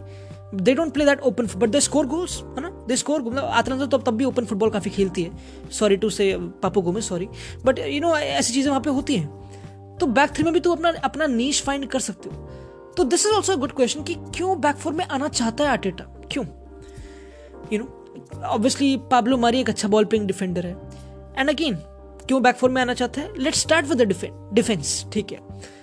[0.55, 2.69] they don't play that open but they score goals है ना?
[2.87, 6.35] They score मतलब अतलंता तो तब भी ओपन फुटबॉल काफ़ी खेलती है। Sorry to say
[6.63, 7.27] Papu Gomez sorry
[7.65, 10.71] but you know ऐसी चीज़ें वहाँ पे होती हैं। तो बैक थ्री में भी तू
[10.71, 14.59] अपना अपना नीच फाइंड कर सकते हो। तो this is also good question कि क्यों
[14.61, 16.45] बैक फोर में आना चाहता है आर्टेटा क्यों?
[17.73, 17.85] You know
[18.45, 20.75] obviously Pablo Mari एक अच्छा बॉल प्लेइंग डिफेंडर है।
[21.37, 21.75] एंड अगेन
[22.27, 23.31] क्यों बैक फोर में आना चाहता है?
[23.37, 24.01] लेट्स स्टार्ट विद
[24.53, 25.39] डिफेंस ठीक है।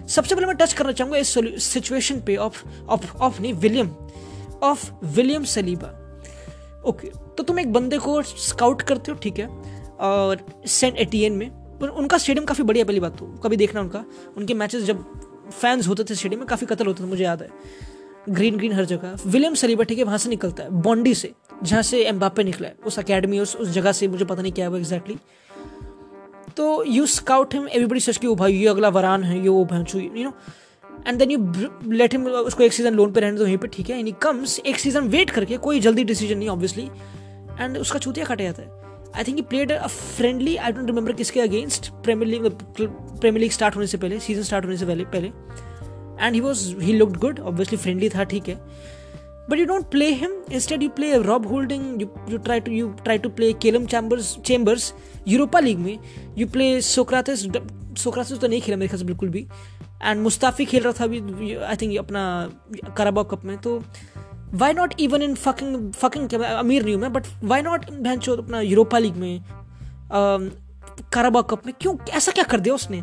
[0.07, 3.95] सबसे पहले मैं टच करना चाहूँगा इस सिचुएशन पे ऑफ़ ऑफ़ ऑफ़ नहीं William
[4.63, 5.89] of William Saliba
[6.85, 11.51] okay तो तुम एक बंदे को स्काउट करते हो, ठीक है, और सेंट एटीएन में।
[11.83, 14.05] उनका स्टेडियम काफ़ी बढ़िया, पहली बात तो कभी देखना उनका।
[14.37, 15.05] उनके मैचेस जब
[15.53, 17.49] फैंस होते थे स्टेडियम में, काफ़ी कत्ल होता था, मुझे याद है।
[18.29, 21.33] ग्रीन ग्रीन हर जगह। विलियम सलीबा ठीक है, वहाँ से निकलता है बॉन्डी से।
[21.65, 24.65] जहाँ से एम्बापे निकला है, उस अकेडमी उस उस जगह से मुझे पता नहीं क्या
[24.65, 25.17] है वो एग्जैक्टली
[26.57, 29.65] तो you scout him everybody such कि वो भाई, ये अगला वरान है, ये वो
[29.65, 30.33] भैंसू you know
[31.07, 31.39] and then you
[31.93, 33.99] let him उसको एक सीज़न लोन पे रहने दो, यहीं पे, ठीक है?
[33.99, 36.89] एंड कम्स एक सीज़न वेट करके, कोई जल्दी डिसीज़न नहीं ऑब्वियसली
[37.61, 38.69] एंड उसका चूतिया काटा जाता है.
[39.17, 42.51] I think played a friendly I don't remember किसके against Premier League
[42.81, 45.29] Premier League start होने से पहले सीज़न स्टार्ट होने से पहले पहले.
[46.21, 48.61] And he was he looked good obviously friendly था, ठीक है.
[49.49, 50.33] But you don't play him.
[50.59, 51.85] Instead you play rob holding.
[52.01, 54.93] You, you try to you try to play Calum chambers chambers
[55.29, 55.99] Europa League में.
[56.39, 57.43] You play Sokratis
[58.03, 59.47] Sokratis तो नहीं खेला मेरे ख्याल से बिल्कुल भी.
[60.03, 62.25] एंड मुस्ताफी खेल रहा था अभी आई थिंक अपना
[62.97, 63.57] कराबाग कप में.
[63.59, 63.83] तो
[64.55, 68.37] why not even in fucking fucking अमीर नहीं हूँ मैं बट वाई नॉट बहन चो
[68.37, 69.41] अपना यूरोपा लीग में
[71.13, 71.75] काराबाग कप में?
[71.81, 71.97] क्यों?
[72.11, 73.03] ऐसा क्या कर दिया उसने?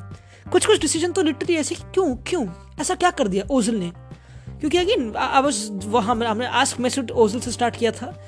[0.52, 2.46] कुछ कुछ डिसीज़न तो लिटरली ऐसे क्यों क्यों?
[2.82, 3.92] ऐसा क्या कर दिया ओजल ने?
[4.62, 8.24] क्योंकि अगेन आई वाज वहाँ हमने आस्क मैसेज ओजल से स्टार्ट किया था।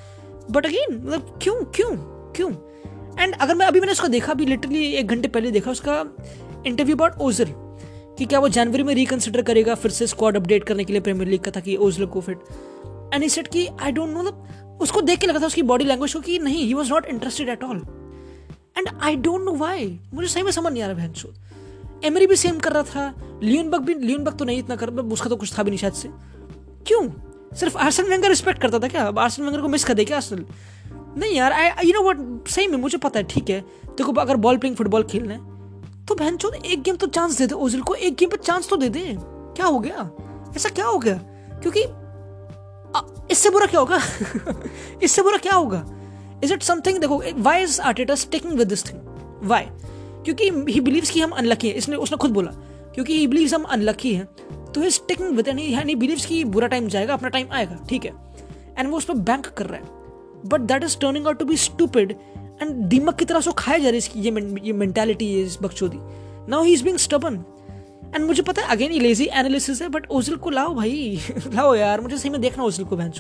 [0.52, 1.92] बट अगेन मतलब क्यों क्यों
[2.34, 2.52] क्यों?
[3.20, 6.06] एंड अगर मैं अभी मैंने उसको देखा, अभी लिटरली एक घंटे पहले देखा, उसका
[6.68, 7.54] इंटरव्यू अबाउट ओजल
[8.18, 11.28] कि क्या वो जनवरी में रिकन्सिडर करेगा फिर से स्क्वाड अपडेट करने के लिए प्रीमियर
[11.28, 12.40] लीग का, ताकि ओजल को फिट
[13.14, 16.14] एंड सेट कि आई डोंट नो मतलब उसको देख के लगा था उसकी बॉडी लैंग्वेज
[16.14, 17.78] को कि नहीं he was not interested at all
[18.78, 21.36] and I don't know why मुझे सही में समझ नहीं आ रहा चोद
[22.04, 24.90] एमरी भी सेम कर रहा था। लियोन बग भी लियोन बग तो नहीं इतना कर
[24.90, 26.10] उसका तो कुछ था भी नहीं शायद से।
[26.88, 27.08] क्यों?
[27.56, 29.04] सिर्फ़ आर्सन वेंगर रिस्पेक्ट करता था क्या?
[29.04, 30.46] अब आर्सन वेंगर को मिस कर दे क्या आर्सन
[31.18, 34.36] नहीं यार आई यू नो व्हाट सही में मुझे पता है, ठीक है। देखो अगर
[34.38, 37.82] बॉल प्लेइंग फुटबॉल खेलना है तो बहन चोद, एक गेम तो चांस दे दे ओजिल
[37.82, 40.10] को एक गेम पे चांस तो दे दे। क्या हो गया?
[40.56, 41.14] ऐसा क्या हो गया?
[41.64, 41.84] क्योंकि
[43.32, 44.00] इससे बुरा क्या होगा?
[45.04, 45.86] इससे बुरा क्या होगा?
[46.44, 49.00] इज़ इट समथिंग देखो why is Arteta sticking with this thing
[49.44, 49.68] why
[50.26, 52.52] क्योंकि ही बिलीव्स कि हम अनलकी हैं। इसने, उसने खुद बोला,
[52.94, 54.28] क्योंकि ही बिलीव्स हम अनलकी हैं
[54.74, 58.06] तो he sticking with and he believes कि बुरा टाइम जाएगा, अपना टाइम आएगा, ठीक
[58.06, 58.12] है?
[58.78, 60.02] एंड वो उस पर बैंक कर रहा है।
[60.46, 62.12] But that is turning out to be stupid
[62.62, 65.58] and दीमक की तरह से खाया जा रही है इसकी, ये ये मेंटालिटी है इस
[65.62, 65.98] बकचोदी।
[66.52, 67.44] Now he is being stubborn
[68.16, 71.20] and मुझे पता है अगेन ये लेजी एनालिसिस है बट ओजिल को लाओ भाई,
[71.54, 73.12] लाओ यार, मुझे सही में देखना ओजिल को, बहन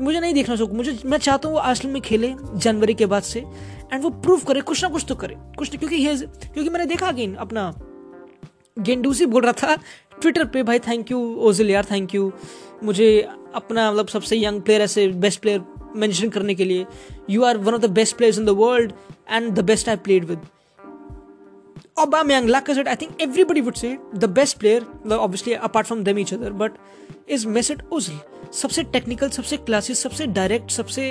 [0.00, 3.22] मुझे नहीं देखना शौक। मुझे, मैं चाहता हूँ वो आर्सेनल में खेले, जनवरी के बाद
[3.22, 6.86] से एंड वो प्रूव करे, कुछ ना कुछ तो करे। कुछ ना, क्योंकि क्योंकि मैंने
[6.86, 7.72] देखा अगेन अपना
[8.76, 9.76] गेंडूसी बोल रहा था
[10.20, 12.32] ट्विटर पे, भाई थैंक यू ओजिल यार थैंक यू
[12.84, 13.08] मुझे
[13.54, 15.62] अपना मतलब सबसे यंग प्लेयर ऐसे बेस्ट प्लेयर
[15.96, 16.86] मेंशन करने के लिए
[17.30, 18.92] you are one of the best players in the world
[19.30, 20.38] and the best I played with
[21.96, 26.32] Aubameyang, Lacazette, I think everybody would say the best player, obviously apart from them each
[26.32, 26.76] other, but
[27.26, 28.18] is Mesut Ozil.
[28.52, 31.04] सबसे technical सबसे classic सबसे direct सबसे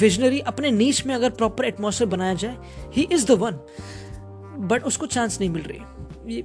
[0.00, 2.56] visionary अपने niche में अगर proper atmosphere बनाया जाए
[2.94, 3.58] he is the one
[4.68, 6.40] but उसको चांस नहीं मिल रही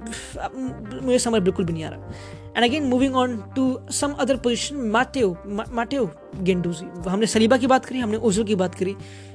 [1.06, 4.76] मुझे समझ बिल्कुल भी नहीं आ रहा and again moving on to some other position
[4.90, 5.36] Matteo
[5.72, 6.10] Matteo
[6.42, 8.94] Guendouzi हमने सलीबा की बात करी, हमने ओजल की बात करी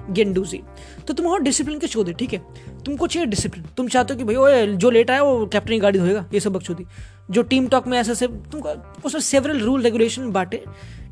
[0.09, 0.61] गेंडूजी
[1.07, 2.39] तो तुम हो डिसिप्लिन के चौधरी, ठीक है?
[2.85, 5.79] तुमको चाहिए डिसिप्लिन तुम चाहते हो कि भाई, ओए, जो लेट आया, वो कैप्टन की
[5.79, 6.85] गाड़ी धोएगा, ये सब बकचोदी।
[7.31, 8.69] जो टीम टॉक में ऐसा से तुमको,
[9.05, 10.63] उसमें सेवरल रूल रेगुलेशन बांटे।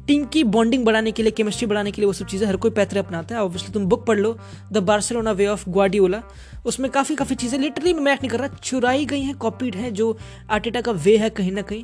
[0.10, 2.72] टीम की बॉन्डिंग बढ़ाने के लिए, केमिस्ट्री बढ़ाने के लिए वो सब चीज़ें हर कोई
[2.72, 4.36] पैतरे अपनाता है। ऑब्वियसली तुम बुक पढ़ लो
[4.72, 6.22] the Barcelona way of Guardiola
[6.66, 10.18] उसमें काफ़ी काफ़ी चीज़ें लिटरली मैं नहीं कर रहा, चुराई गई हैं कॉपीड है, जो
[10.50, 11.84] आर्टेटा का वे है कहीं ना कहीं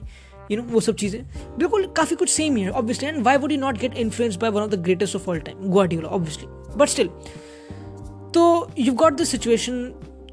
[0.52, 1.22] यू नो वो सब चीज़ें।
[1.58, 4.50] बिल्कुल काफ़ी कुछ सेम ही है obviously and why would you not get influence by
[4.50, 7.10] one of the greatest of all time Guardiola obviously but still
[8.34, 9.82] तो यू गॉट दिस सिचुएशन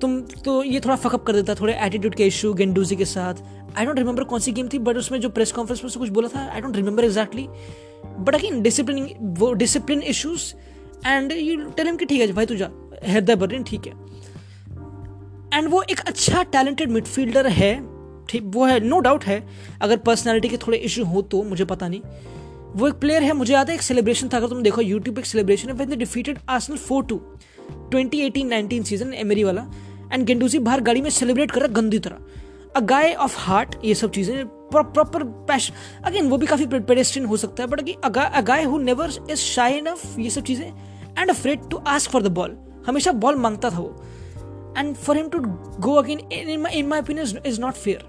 [0.03, 3.43] तुम तो ये थोड़ा फकअप कर देता, थोड़े एटीट्यूड के इशू गेंडूजी के साथ।
[3.77, 6.09] आई डोंट रिमेंबर कौन सी गेम थी बट उसमें जो प्रेस कॉन्फ्रेंस में से कुछ
[6.11, 7.47] बोला था I don't remember exactly
[8.19, 10.55] but again discipline वो discipline issues
[11.07, 12.71] and you tell him कि ठीक है भाई तू जा
[13.05, 13.93] हैदर बर्लिन ठीक है।
[15.55, 17.75] एंड वो एक अच्छा टैलेंटेड मिडफील्डर है,
[18.29, 19.43] ठीक, वो है नो no डाउट है।
[19.83, 22.01] अगर पर्सनैलिटी के थोड़े इशू हो तो मुझे पता नहीं।
[22.77, 25.27] वो एक प्लेयर है, मुझे याद है, एक सेलिब्रेशन था, अगर तुम देखो यूट्यूब एक
[25.27, 27.19] सेलिब्रेशन है डिफीटेड आर्सेनल 4-2
[27.93, 29.67] 2018-19 सीज़न एमरी वाला।
[30.12, 32.18] एंड गेंडूसी बाहर गाड़ी में सेलिब्रेट कर रहा गंदी तरह।
[32.77, 35.75] अ गाय ऑफ़ हार्ट ये सब चीज़ें प्रॉपर पैशन
[36.07, 39.79] अगेन वो भी काफ़ी पेडेस्ट्रियन हो सकता है but a guy who never is shy
[39.79, 40.66] enough ये सब चीज़ें
[41.18, 44.05] and afraid to ask for the ball हमेशा बॉल माँगता था वो।
[44.79, 45.38] And for him to
[45.81, 48.07] go again in my opinion is not fair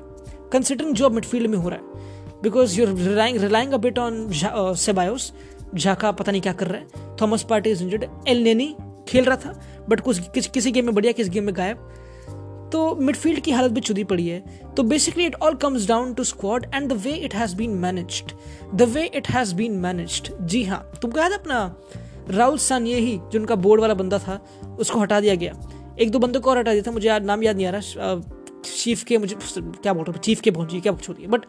[0.54, 5.32] considering जो मिडफील्ड में हो रहा है। Because you're relying relying a on Ceballos
[5.76, 8.06] Xhaka पता नहीं क्या कर रहा है। Thomas Partey is injured
[8.44, 8.76] Elneny
[9.08, 11.90] खेल रहा था। बट कुछ किस, किसी गेम में बढ़िया किस गेम में गायब।
[12.74, 14.40] तो मिडफील्ड की हालत भी चुदी पड़ी है।
[14.78, 18.32] तो basically it all comes down to squad and the way it has been managed
[18.76, 21.76] the way it has been managed जी हाँ तुमको याद है अपना?
[22.30, 24.42] राहुल सन ये ही जो उनका बोर्ड वाला बंदा था
[24.80, 25.54] उसको हटा दिया गया।
[26.02, 28.22] एक दो बंदों को और हटा दिया था मुझे याद नाम याद नहीं आ रहा।
[28.66, 31.46] चीफ के मुझे क्या बोल रहा चीफ के पहुँची क्या छोड़िए बट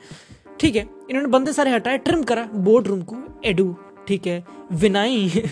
[0.60, 3.74] ठीक है इन्होंने बंदे सारे हटाए ट्रिम करा बोर्ड रूम को एडू
[4.08, 4.42] ठीक है
[4.72, 5.42] विनाई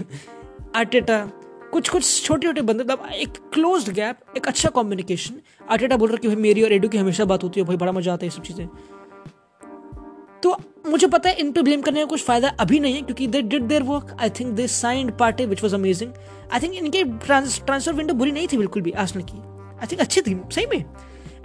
[0.76, 1.26] आर्टेटा
[1.72, 6.16] कुछ कुछ छोटे छोटे बंदे मतलब एक क्लोज गैप एक अच्छा कम्युनिकेशन आर्टेटा बोल रहा
[6.16, 8.30] कि भाई मेरी और एडू की हमेशा बात होती है, भाई बड़ा मज़ा आता है
[8.30, 8.68] ये सब चीज़ें।
[10.42, 10.56] तो
[10.86, 13.42] मुझे पता है इन पे ब्लेम करने का कुछ फ़ायदा अभी नहीं है, क्योंकि they
[13.42, 16.12] did their work I think they signed Partey which was amazing
[16.52, 19.38] I think इनके ट्रांसफ़र विंडो बुरी नहीं थी बिल्कुल भी आसनल की।
[19.80, 20.84] आई थिंक अच्छी थी, सही में।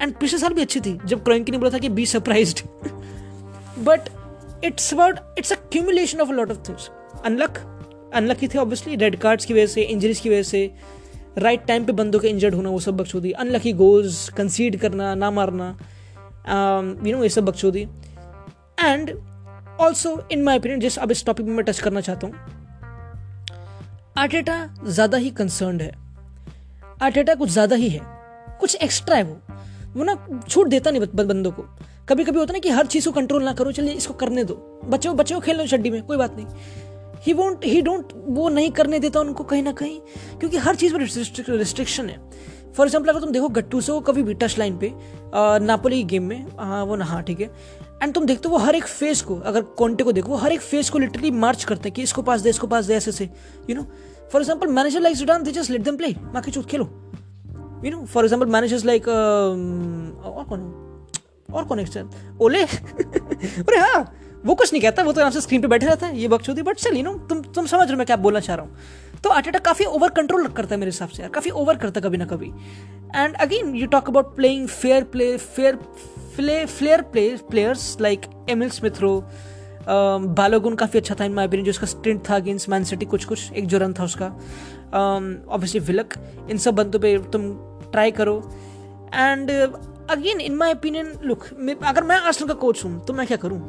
[0.01, 2.55] एंड पिछले साल भी अच्छी थी, जब क्रोइंकी ने बोला था कि be surprise
[3.79, 4.09] but
[4.63, 6.89] it's about it's a cumulation of a lot of things
[7.25, 7.63] unluck
[8.13, 10.71] unlucky थे ऑब्वियसली रेड कार्ड्स की वजह से इंजरीज की वजह से
[11.37, 15.31] राइट टाइम पे बंदों के इंजर्ड होना, वो सब बकचोदी। अनलकी गोल्स कंसीड करना, ना
[15.31, 15.67] मारना
[17.07, 17.87] यू नो ये सब बकचोदी।
[18.79, 19.11] And
[19.79, 22.35] also in my opinion जिस, अब इस टॉपिक में मैं टच करना चाहता हूँ
[24.17, 25.91] आर्टेटा ज़्यादा ही कंसर्न है।
[27.01, 28.01] आर्टेटा कुछ ज़्यादा ही है।
[28.59, 29.37] कुछ एक्स्ट्रा है वो।
[29.95, 30.15] वो ना
[30.47, 31.63] छूट देता नहीं बंदों को।
[32.09, 34.55] कभी कभी होता ना कि हर चीज़ को कंट्रोल ना करो, चलिए इसको करने दो।
[34.85, 36.45] बच्चों बच्चों खेल लो चड्डी में, कोई बात नहीं।
[37.25, 39.99] ही वोंट ही डोंट वो नहीं करने देता उनको कहीं ना कहीं,
[40.39, 42.19] क्योंकि हर चीज़ में रिस्ट्रिक्शन है।
[42.75, 44.91] फॉर एग्ज़ाम्पल अगर तुम देखो गट्टू से वो कभी भी टच लाइन पे
[45.65, 47.49] नापोली गेम में हाँ वो ना हाँ ठीक है।
[48.03, 50.51] एंड तुम देखते हो वो हर एक फेस को, अगर कॉन्टे को देखो, वो हर
[50.51, 53.11] एक फेस को लिटरली मार्च करते हैं कि इसको पास दे, इसको पास दे, ऐसे
[53.11, 53.29] से
[53.69, 53.83] you know
[54.31, 56.85] for example manager like Zidane they just let them play बाकी चूत खेलो।
[57.85, 60.61] You know for example managers like और कौन
[61.49, 61.79] और कौन
[62.41, 64.03] ओले अरे हाँ!
[64.47, 66.77] वो कुछ नहीं कहता वो तो आपसे स्क्रीन पे बैठे रहता है ये बकचोदी बट
[66.77, 69.29] चल यू नो तुम तुम समझ रहे हो मैं क्या बोलना चाह रहा हूँ। तो
[69.29, 72.25] आर्टेटा काफ़ी ओवर कंट्रोल करता है मेरे हिसाब से यार काफ़ी ओवर करता कभी ना
[72.25, 72.47] कभी।
[73.15, 75.75] And again you talk about playing fair play fair
[76.35, 79.11] Phule flair play players like Emile Smith Rowe
[80.37, 83.25] Balogun काफ़ी अच्छा था इन माई ओपिनियन जो उसका स्टिंट था अगेंस्ट मैन सिटी कुछ
[83.25, 84.25] कुछ एक जो रन था उसका।
[84.87, 86.13] ऑब्वियसली um, विलक
[86.49, 87.53] इन सब बंदों पे तुम
[87.91, 88.37] ट्राई करो।
[89.13, 89.51] And
[90.09, 91.45] again in my opinion look
[91.83, 93.59] अगर मैं आर्सेनल का कोच हूँ तो मैं क्या करूँ?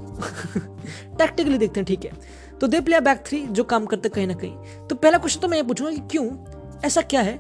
[1.19, 2.13] टैक्टिकली देखते हैं, ठीक है।
[2.61, 5.49] तो दे प्ले बैक थ्री जो काम करते कहीं ना कहीं। तो पहला क्वेश्चन तो
[5.49, 6.27] मैं ये पूछूँगा कि क्यों?
[6.85, 7.39] ऐसा क्या है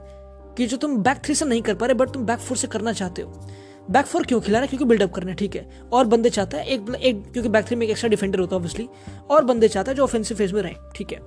[0.56, 2.66] कि जो तुम बैक थ्री से नहीं कर पा रहे बट तुम बैक फोर से
[2.66, 3.46] करना चाहते हो?
[3.90, 6.64] बैक फोर क्यों खिला रहे क्योंकि बिल्डअप करना है, ठीक है। और बंदे चाहता है,
[6.64, 8.88] एक एक, क्योंकि बैक थ्री में एक एक्स्ट्रा डिफेंडर होता है ऑब्वियसली
[9.30, 11.20] और बंदे चाहता है जो ऑफेंसिव फ़ेज़ में रहे, ठीक है।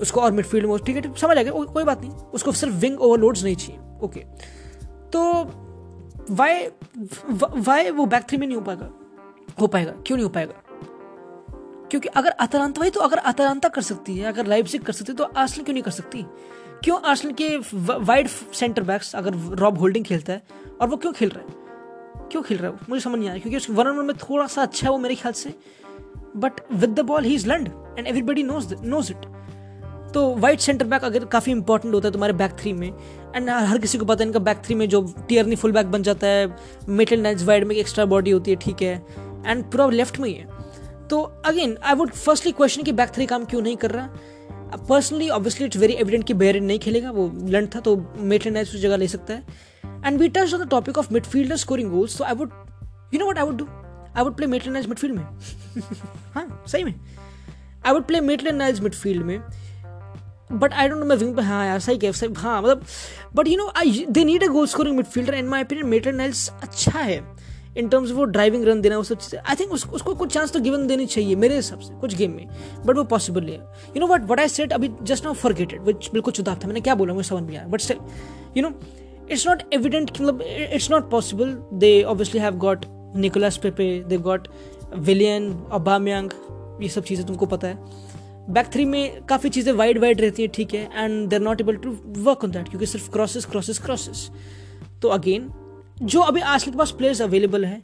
[0.00, 3.00] उसको और मिडफील्ड में, ठीक है समझ आ गया, कोई बात नहीं। उसको सिर्फ़ विंग
[3.00, 4.20] ओवरलोड्स नहीं चाहिए ओके
[5.12, 5.20] तो
[6.30, 6.66] वाई
[7.58, 8.90] वाई वो बैक थ्री में नहीं हो पाएगा?
[9.60, 10.54] हो पाएगा। क्यों नहीं हो पाएगा?
[11.90, 15.16] क्योंकि अगर अतरांता भाई तो अगर अतरांता कर सकती है, अगर लाइव कर सकती है
[15.16, 16.24] तो आर्सनल क्यों नहीं कर सकती?
[16.84, 17.56] क्यों आर्सनल के
[17.98, 20.42] वाइड सेंटर बैक्स अगर रॉब होल्डिंग खेलता है,
[20.80, 21.56] और वो क्यों खेल रहा है?
[22.28, 24.62] क्यों खेल रहा है मुझे समझ नहीं आया क्योंकि उसके वन वन में थोड़ा सा
[24.62, 25.54] अच्छा है वो मेरे ख्याल से
[26.36, 27.66] but with the ball he is learn
[27.98, 29.26] and everybody knows knows it
[30.14, 32.88] तो वाइट सेंटर बैक अगर काफ़ी इंपॉर्टेंट होता है तुम्हारे बैक थ्री में
[33.36, 36.02] एंड हर किसी को पता है इनका बैक थ्री में जो टीयरनी फुल बैक बन
[36.02, 36.56] जाता है
[36.88, 38.94] मिडल नाइज वाइड में एक्स्ट्रा बॉडी होती है, ठीक है
[39.46, 40.46] एंड पूरा लेफ़्ट में ही है।
[41.08, 44.08] तो again I would firstly question कि बैक थ्री काम क्यों नहीं कर रहा?
[44.88, 48.74] Personally obviously it's very evident कि बेरिन नहीं खेलेगा, वो लंड था तो मेटल नाइज
[48.74, 49.44] उस जगह ले सकता है।
[50.06, 52.50] And we touch on the topic of midfielder scoring goals तो I would
[53.14, 53.66] you know what I would do
[54.16, 55.24] I would play Maitland Niles midfield में।
[56.34, 56.94] हाँ सही में।
[57.86, 59.40] I would play Maitland Niles midfield में।
[60.52, 62.84] बट आई डोंट मैं wing पे हाँ यार, सही कह, सही हाँ मतलब
[63.36, 66.48] but you know I they need a goal scoring midfielder in my opinion Maitland Niles
[66.62, 67.22] अच्छा है
[67.76, 70.52] इन टर्म्स वो ड्राइविंग रन देना, वो सब चीज़ें आई थिंक उसको उसको कुछ चांस
[70.52, 72.46] तो गिवन देनी चाहिए, मेरे हिसाब से, कुछ गेम में
[72.86, 75.82] बट वो पॉसिबल नहीं है। You know but what I set अभी जस्ट नाउ फॉरगेटेड
[75.82, 77.98] विच बिल्कुल चुदाब था, मैंने क्या बोला, मुझे समझ में आया but still
[78.56, 78.72] you know
[79.30, 82.84] it's not evident मतलब it's not possible they obviously have got
[83.16, 84.48] Nicolas Pepe they got
[84.96, 86.30] Willian Aubameyang
[86.82, 87.78] ये सब चीज़ें तुमको पता है।
[88.50, 91.76] बैक थ्री में काफ़ी चीज़ें वाइड वाइड रहती है, ठीक है and there not able
[91.76, 94.28] to work on that क्योंकि सिर्फ़ क्रॉसेस क्रॉसेस क्रॉसेस
[95.02, 95.48] तो अगेन
[96.02, 97.80] जो अभी आज के पास प्लेयर्स अवेलेबल है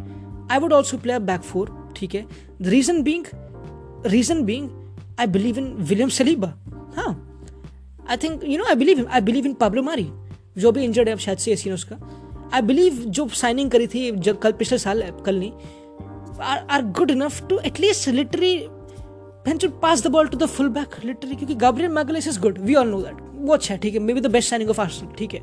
[0.50, 2.26] I would also play back four ठीक है.
[2.62, 3.24] The reason being
[4.06, 4.68] reason being
[5.20, 6.54] I believe in William Saliba
[6.96, 7.12] हाँ
[8.10, 10.08] I think you know I believe I believe in Pablo Mari
[10.58, 11.96] जो भी इंजर्ड है अब शायद से ऐसी उसका.
[12.52, 15.52] आई बिलीव जो साइनिंग करी थी जब कल, पिछले साल, कल नहीं
[16.42, 18.56] are good enough to at least literally
[19.46, 22.58] Ben should pass the ball to the full back literally, क्योंकि Gabriel Magalhaes is good.
[22.68, 23.20] We all know that.
[23.46, 24.00] वो अच्छा है, ठीक है?
[24.14, 25.40] Maybe the best signing of Arsenal ठीक है?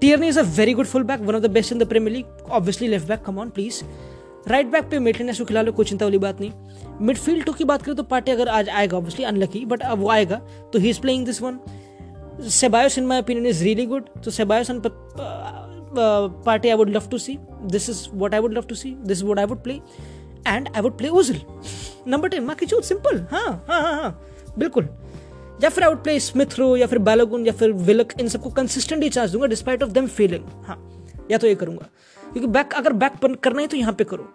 [0.00, 2.50] Tierney is a very good full back one of the best in the Premier League
[2.50, 3.82] obviously left back come on please
[4.48, 6.52] right back पे मेटलेनेस को खिला लो, कोई चिंता वाली बात नहीं।
[7.06, 10.08] मिडफील्ड टू की बात करें तो पार्टी अगर आज आएगा ऑब्वियसली अनलकी बट अब वो
[10.10, 10.36] आएगा
[10.72, 11.58] तो he is playing this one
[12.60, 14.82] Ceballos in my opinion is really good तो Ceballos and
[15.96, 17.38] Partey I would love to see
[17.72, 19.80] this is what I would love to see this is what I would play
[20.46, 21.40] and I would play Ozil
[22.06, 24.10] number ten माँ खिंचू simple हाँ हाँ हाँ हाँ
[24.58, 24.88] बिल्कुल
[25.62, 28.50] या फिर I would play Smith Rowe या फिर बैलोगुन या फिर विलक इन सबको
[28.52, 30.78] कंसिस्टेंटली चांस दूँगा डिस्पाइट ऑफ़ देम फेलिंग हाँ
[31.30, 34.28] या तो ये करूँगा क्योंकि बैक अगर बैक करना है तो यहाँ पे करो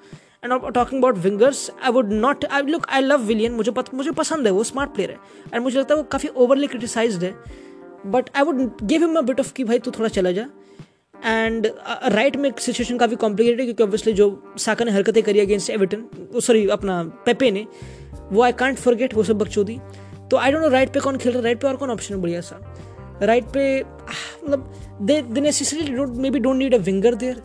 [0.43, 4.11] and talking about wingers I would not I look I love Willian मुझे पत, मुझे
[4.11, 5.17] पसंद है वो स्मार्ट प्लेयर है
[5.53, 7.33] एंड मुझे लगता है वो काफ़ी ओवरली क्रिटिसाइज है
[8.05, 10.45] but I would give him a bit of कि भाई तू थोड़ा चला जा
[11.25, 11.67] एंड
[12.05, 14.27] राइट uh, में सिचुएशन काफ़ी कॉम्प्लिकेटेड क्योंकि ऑब्वियसली जो
[14.57, 17.65] साका ने हरकतें करी अगेंस्ट एविटन सॉरी अपना पेपे ने
[18.31, 19.79] वो आई कांट फॉरगेट वो सब बकचोदी।
[20.31, 22.15] तो आई डोंट नो राइट पे कौन खेल रहा है राइट पे और कौन ऑप्शन
[22.15, 22.59] है बढ़िया सा।
[23.21, 27.41] राइट पे मतलब they they necessary don't maybe don't need a winger there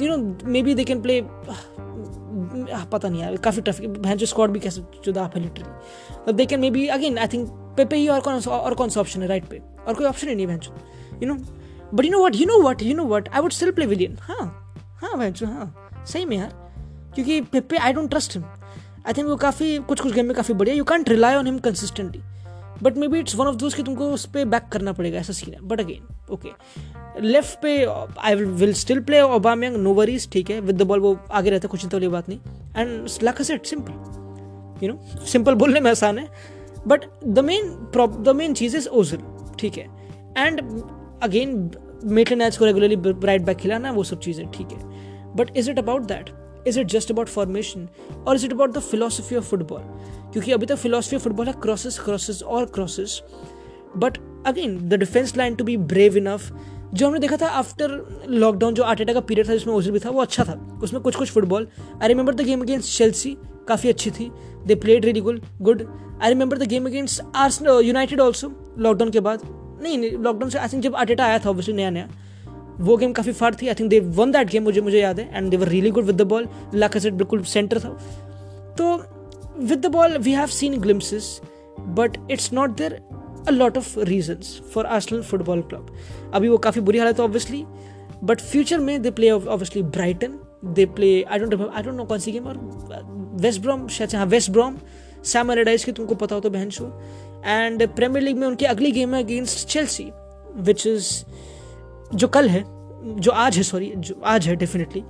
[0.00, 0.16] you know
[0.62, 1.20] maybe they can play
[2.92, 6.86] पता नहीं यार काफ़ी टफ भैंस स्क्वाड भी कैसे जुदा है literally they can maybe
[6.96, 9.60] again I think Pepe ही और कौन सा और कौन सा ऑप्शन है राइट पे?
[9.86, 10.68] और कोई ऑप्शन ही नहीं भैंस।
[11.22, 11.36] You know
[11.94, 14.16] but you know what you know what you know what I would still play Willian
[14.20, 14.46] हाँ
[15.02, 16.52] हाँ भैंस हाँ सही में यार
[17.14, 18.44] क्योंकि Pepe I don't trust him
[19.06, 21.58] I think वो काफ़ी कुछ कुछ गेम में काफ़ी बढ़िया you can't rely on him
[21.58, 22.22] consistently
[22.82, 25.54] but maybe it's one of दोस्त कि तुमको उस पर बैक करना पड़ेगा ऐसा सीन
[25.54, 26.50] है। बट अगेन ओके
[27.20, 27.84] लेफ़्ट पे
[28.18, 31.68] I will still play Aubameyang no worries ठीक है। विद द बॉल वो आगे रहता
[31.68, 32.38] कुछ चिंता वाली बात नहीं।
[32.76, 36.28] एंड लाख सेट सिंपल यू नो सिंपल बोलने में आसान है।
[36.86, 39.22] But the main the main cheese is Ozil
[39.58, 39.88] ठीक है।
[40.38, 40.60] एंड
[41.22, 41.70] अगेन
[42.04, 46.02] मेटन को रेगुलरली राइट बैक खिलाना, वो सब चीज़ें, ठीक है। But is it about
[46.02, 46.30] that
[46.68, 47.88] is it just about formation
[48.26, 49.80] और is it about the philosophy of football
[50.32, 53.20] क्योंकि अभी तक फिलोसफी ऑफ़ फुटबॉल है क्रॉसेस क्रॉसेस और crosses
[53.96, 56.52] but again the defence line to be brave enough
[56.94, 57.90] जो हमने देखा था आफ्टर
[58.28, 60.52] लॉकडाउन जो आर्टेटा का पीरियड था, जिसमें ओजिल भी था, वो अच्छा था।
[60.82, 61.66] उसमें कुछ कुछ football
[62.02, 63.36] I remember the game against Chelsea
[63.68, 64.30] काफ़ी अच्छी थी।
[64.66, 65.82] They played really good good
[66.22, 69.40] I remember the game against hours United also lockdown के बाद।
[69.82, 72.08] नहीं नहीं लॉकडाउन से आई थिंक जब आर्टेटा आया था ऑब्वियसली नया नया
[72.80, 73.68] वो गेम काफ़ी फार थी.
[73.68, 75.28] I think they won that game मुझे मुझे याद है.
[75.32, 77.88] And they were really good with the ball Laca बिल्कुल सेंटर था.
[78.78, 78.96] तो
[79.58, 81.40] with the ball we have seen glimpses
[81.80, 83.00] but it's not there
[83.48, 85.94] a lot of reasons for Arsenal Football Club
[86.34, 87.64] अभी वो काफ़ी बुरी हालत है ऑब्वियसली
[88.24, 92.18] बट फ्यूचर में they play obviously Brighton they play I don't I don't know कौन
[92.18, 92.58] सी game और
[93.42, 94.76] वेस्ट ब्रॉम शायद हाँ वेस्ट ब्रॉम
[95.24, 96.84] सैम एलेडाइज की तुमको पता हो तो बहन शो
[97.46, 100.10] एंड प्रीमियर लीग में उनकी अगली गेम है अगेंस्ट चेल्सी
[100.60, 101.10] विच इज़
[102.14, 102.64] जो कल है
[103.20, 105.00] जो आज है सॉरी जो आज है definitely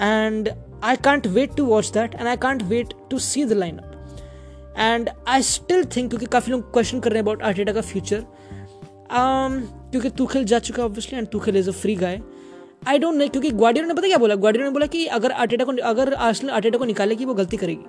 [0.00, 0.48] and
[0.84, 4.76] I can't wait to watch that and I can't wait to see the line up
[4.78, 8.20] and I still think क्योंकि काफ़ी लोग क्वेश्चन कर रहे हैं अबाउट आर्टेटा का फ्यूचर
[8.20, 9.52] um,
[9.90, 12.20] क्योंकि तूखेल जा चुका है obviously and Tuchel is a free guy
[12.88, 14.34] I don't know क्योंकि ग्वाडियर ने पता क्या बोला?
[14.34, 17.84] ग्वाडियर ने बोला कि अगर आर्टेटा को अगर आर्सेनल आर्टेटा को निकालेगी वो गलती करेगी.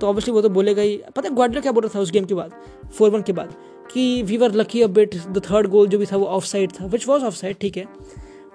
[0.00, 2.24] तो ऑब्वियसली वो तो बोलेगा ही। पता है ग्वाडियर क्या बोल रहा था उस गेम
[2.24, 2.52] के बाद?
[2.98, 3.54] फोर वन के बाद,
[3.92, 6.72] कि we were lucky a bit the third goal जो भी था वो ऑफ़ साइड
[6.80, 7.86] था विच वॉज़ ऑफ़ साइड ठीक है।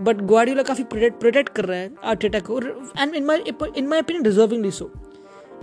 [0.02, 3.44] बट ग्वाडियोला काफ़ी प्रोटेक्ट कर रहा है आर्टेटा को and in my
[3.78, 4.92] in my opinion deservingly so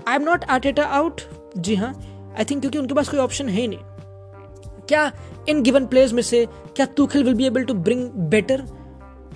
[0.09, 1.21] I am not Arteta out
[1.59, 1.93] जी हाँ
[2.39, 3.79] आई थिंक क्योंकि उनके पास कोई ऑप्शन है ही नहीं।
[4.89, 5.11] क्या
[5.49, 8.63] इन गिवन प्लेयर्स में से, क्या Tuchel will be able to bring better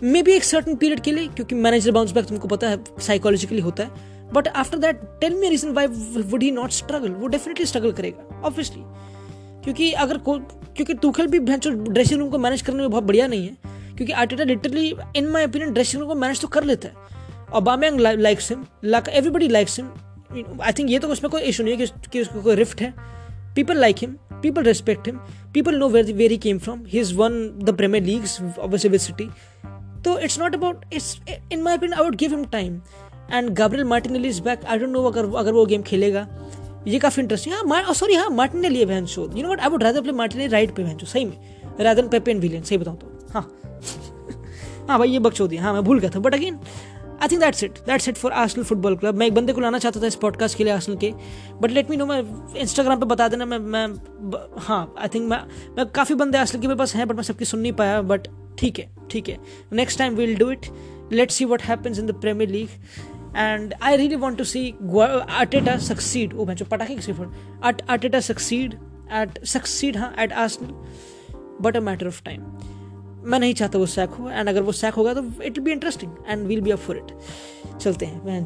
[0.22, 3.84] maybe एक सर्टन पीरियड के लिए, क्योंकि मैनेजर बाउंस बैक तुमको पता है साइकोलॉजिकली होता
[3.84, 7.92] है। But after that tell me reason why would he not struggle वो डेफिनेटली स्ट्रगल
[7.92, 8.82] करेगा ऑब्वियसली
[9.64, 13.56] क्योंकि अगर क्योंकि तूखल भी ड्रेसिंग रूम को मैनेज करने में बहुत बढ़िया नहीं है
[13.96, 16.94] क्योंकि Arteta literally in my opinion dressing room को मैनेज तो कर लेता है।
[17.52, 19.90] और Aubameyang likes him like everybody likes him
[20.62, 22.92] I think ये तो उसमें कोई इशू नहीं है कि, उसको कोई रिफ्ट है।
[23.54, 25.16] People like him people respect him
[25.54, 29.28] people know where where he came from he is one the Premier Leagues with City
[30.04, 31.16] तो it's not about it's
[31.52, 32.80] in my opinion I would give him time
[33.32, 36.26] and Gabriel Martin is back I don't know अगर अगर वो game खेलेगा।
[36.86, 39.68] ये काफ़ी interesting हाँ। Sorry हाँ Martin ने लिए बहन show. You know what I
[39.68, 41.38] would rather play Martin right पे बहन शो। सही में।
[41.80, 43.50] रादर पेपे एंड विलियन सही बताऊँ तो। हाँ।
[44.88, 46.58] हाँ भाई, ये बकचो दिया हाँ मैं भूल गया था। But again
[47.22, 49.78] I think that's it that's it for Arsenal Football Club मैं एक बंदे को लाना
[49.78, 51.12] चाहता था इस पॉडकास्ट के लिए आर्सनल के।
[51.60, 52.22] बट लेट मी नो मैं
[52.60, 53.86] इंस्टाग्राम पे बता देना। मैं मैं
[54.58, 55.38] हाँ आई थिंक मैं
[55.76, 58.26] मैं काफ़ी बंदे आर्सनल के मेरे पास हैं बट मैं सबकी सुन नहीं पाया। बट
[58.58, 59.38] ठीक है ठीक है।
[59.72, 60.66] Next time will do it
[61.12, 62.68] let see what happens in the Premier League
[63.36, 64.74] and I really want to see
[65.30, 68.74] Arteta succeed oh मैं पटाखे किसी phone arteta succeed
[69.12, 70.68] at succeed हाँ at Arsenal
[71.60, 72.40] but a matter of time
[73.24, 76.12] मैं नहीं चाहता वो sac हो and अगर वो सैक होगा तो it be interesting
[76.28, 77.18] and will be up for it
[77.78, 78.38] चलते हैं, मैं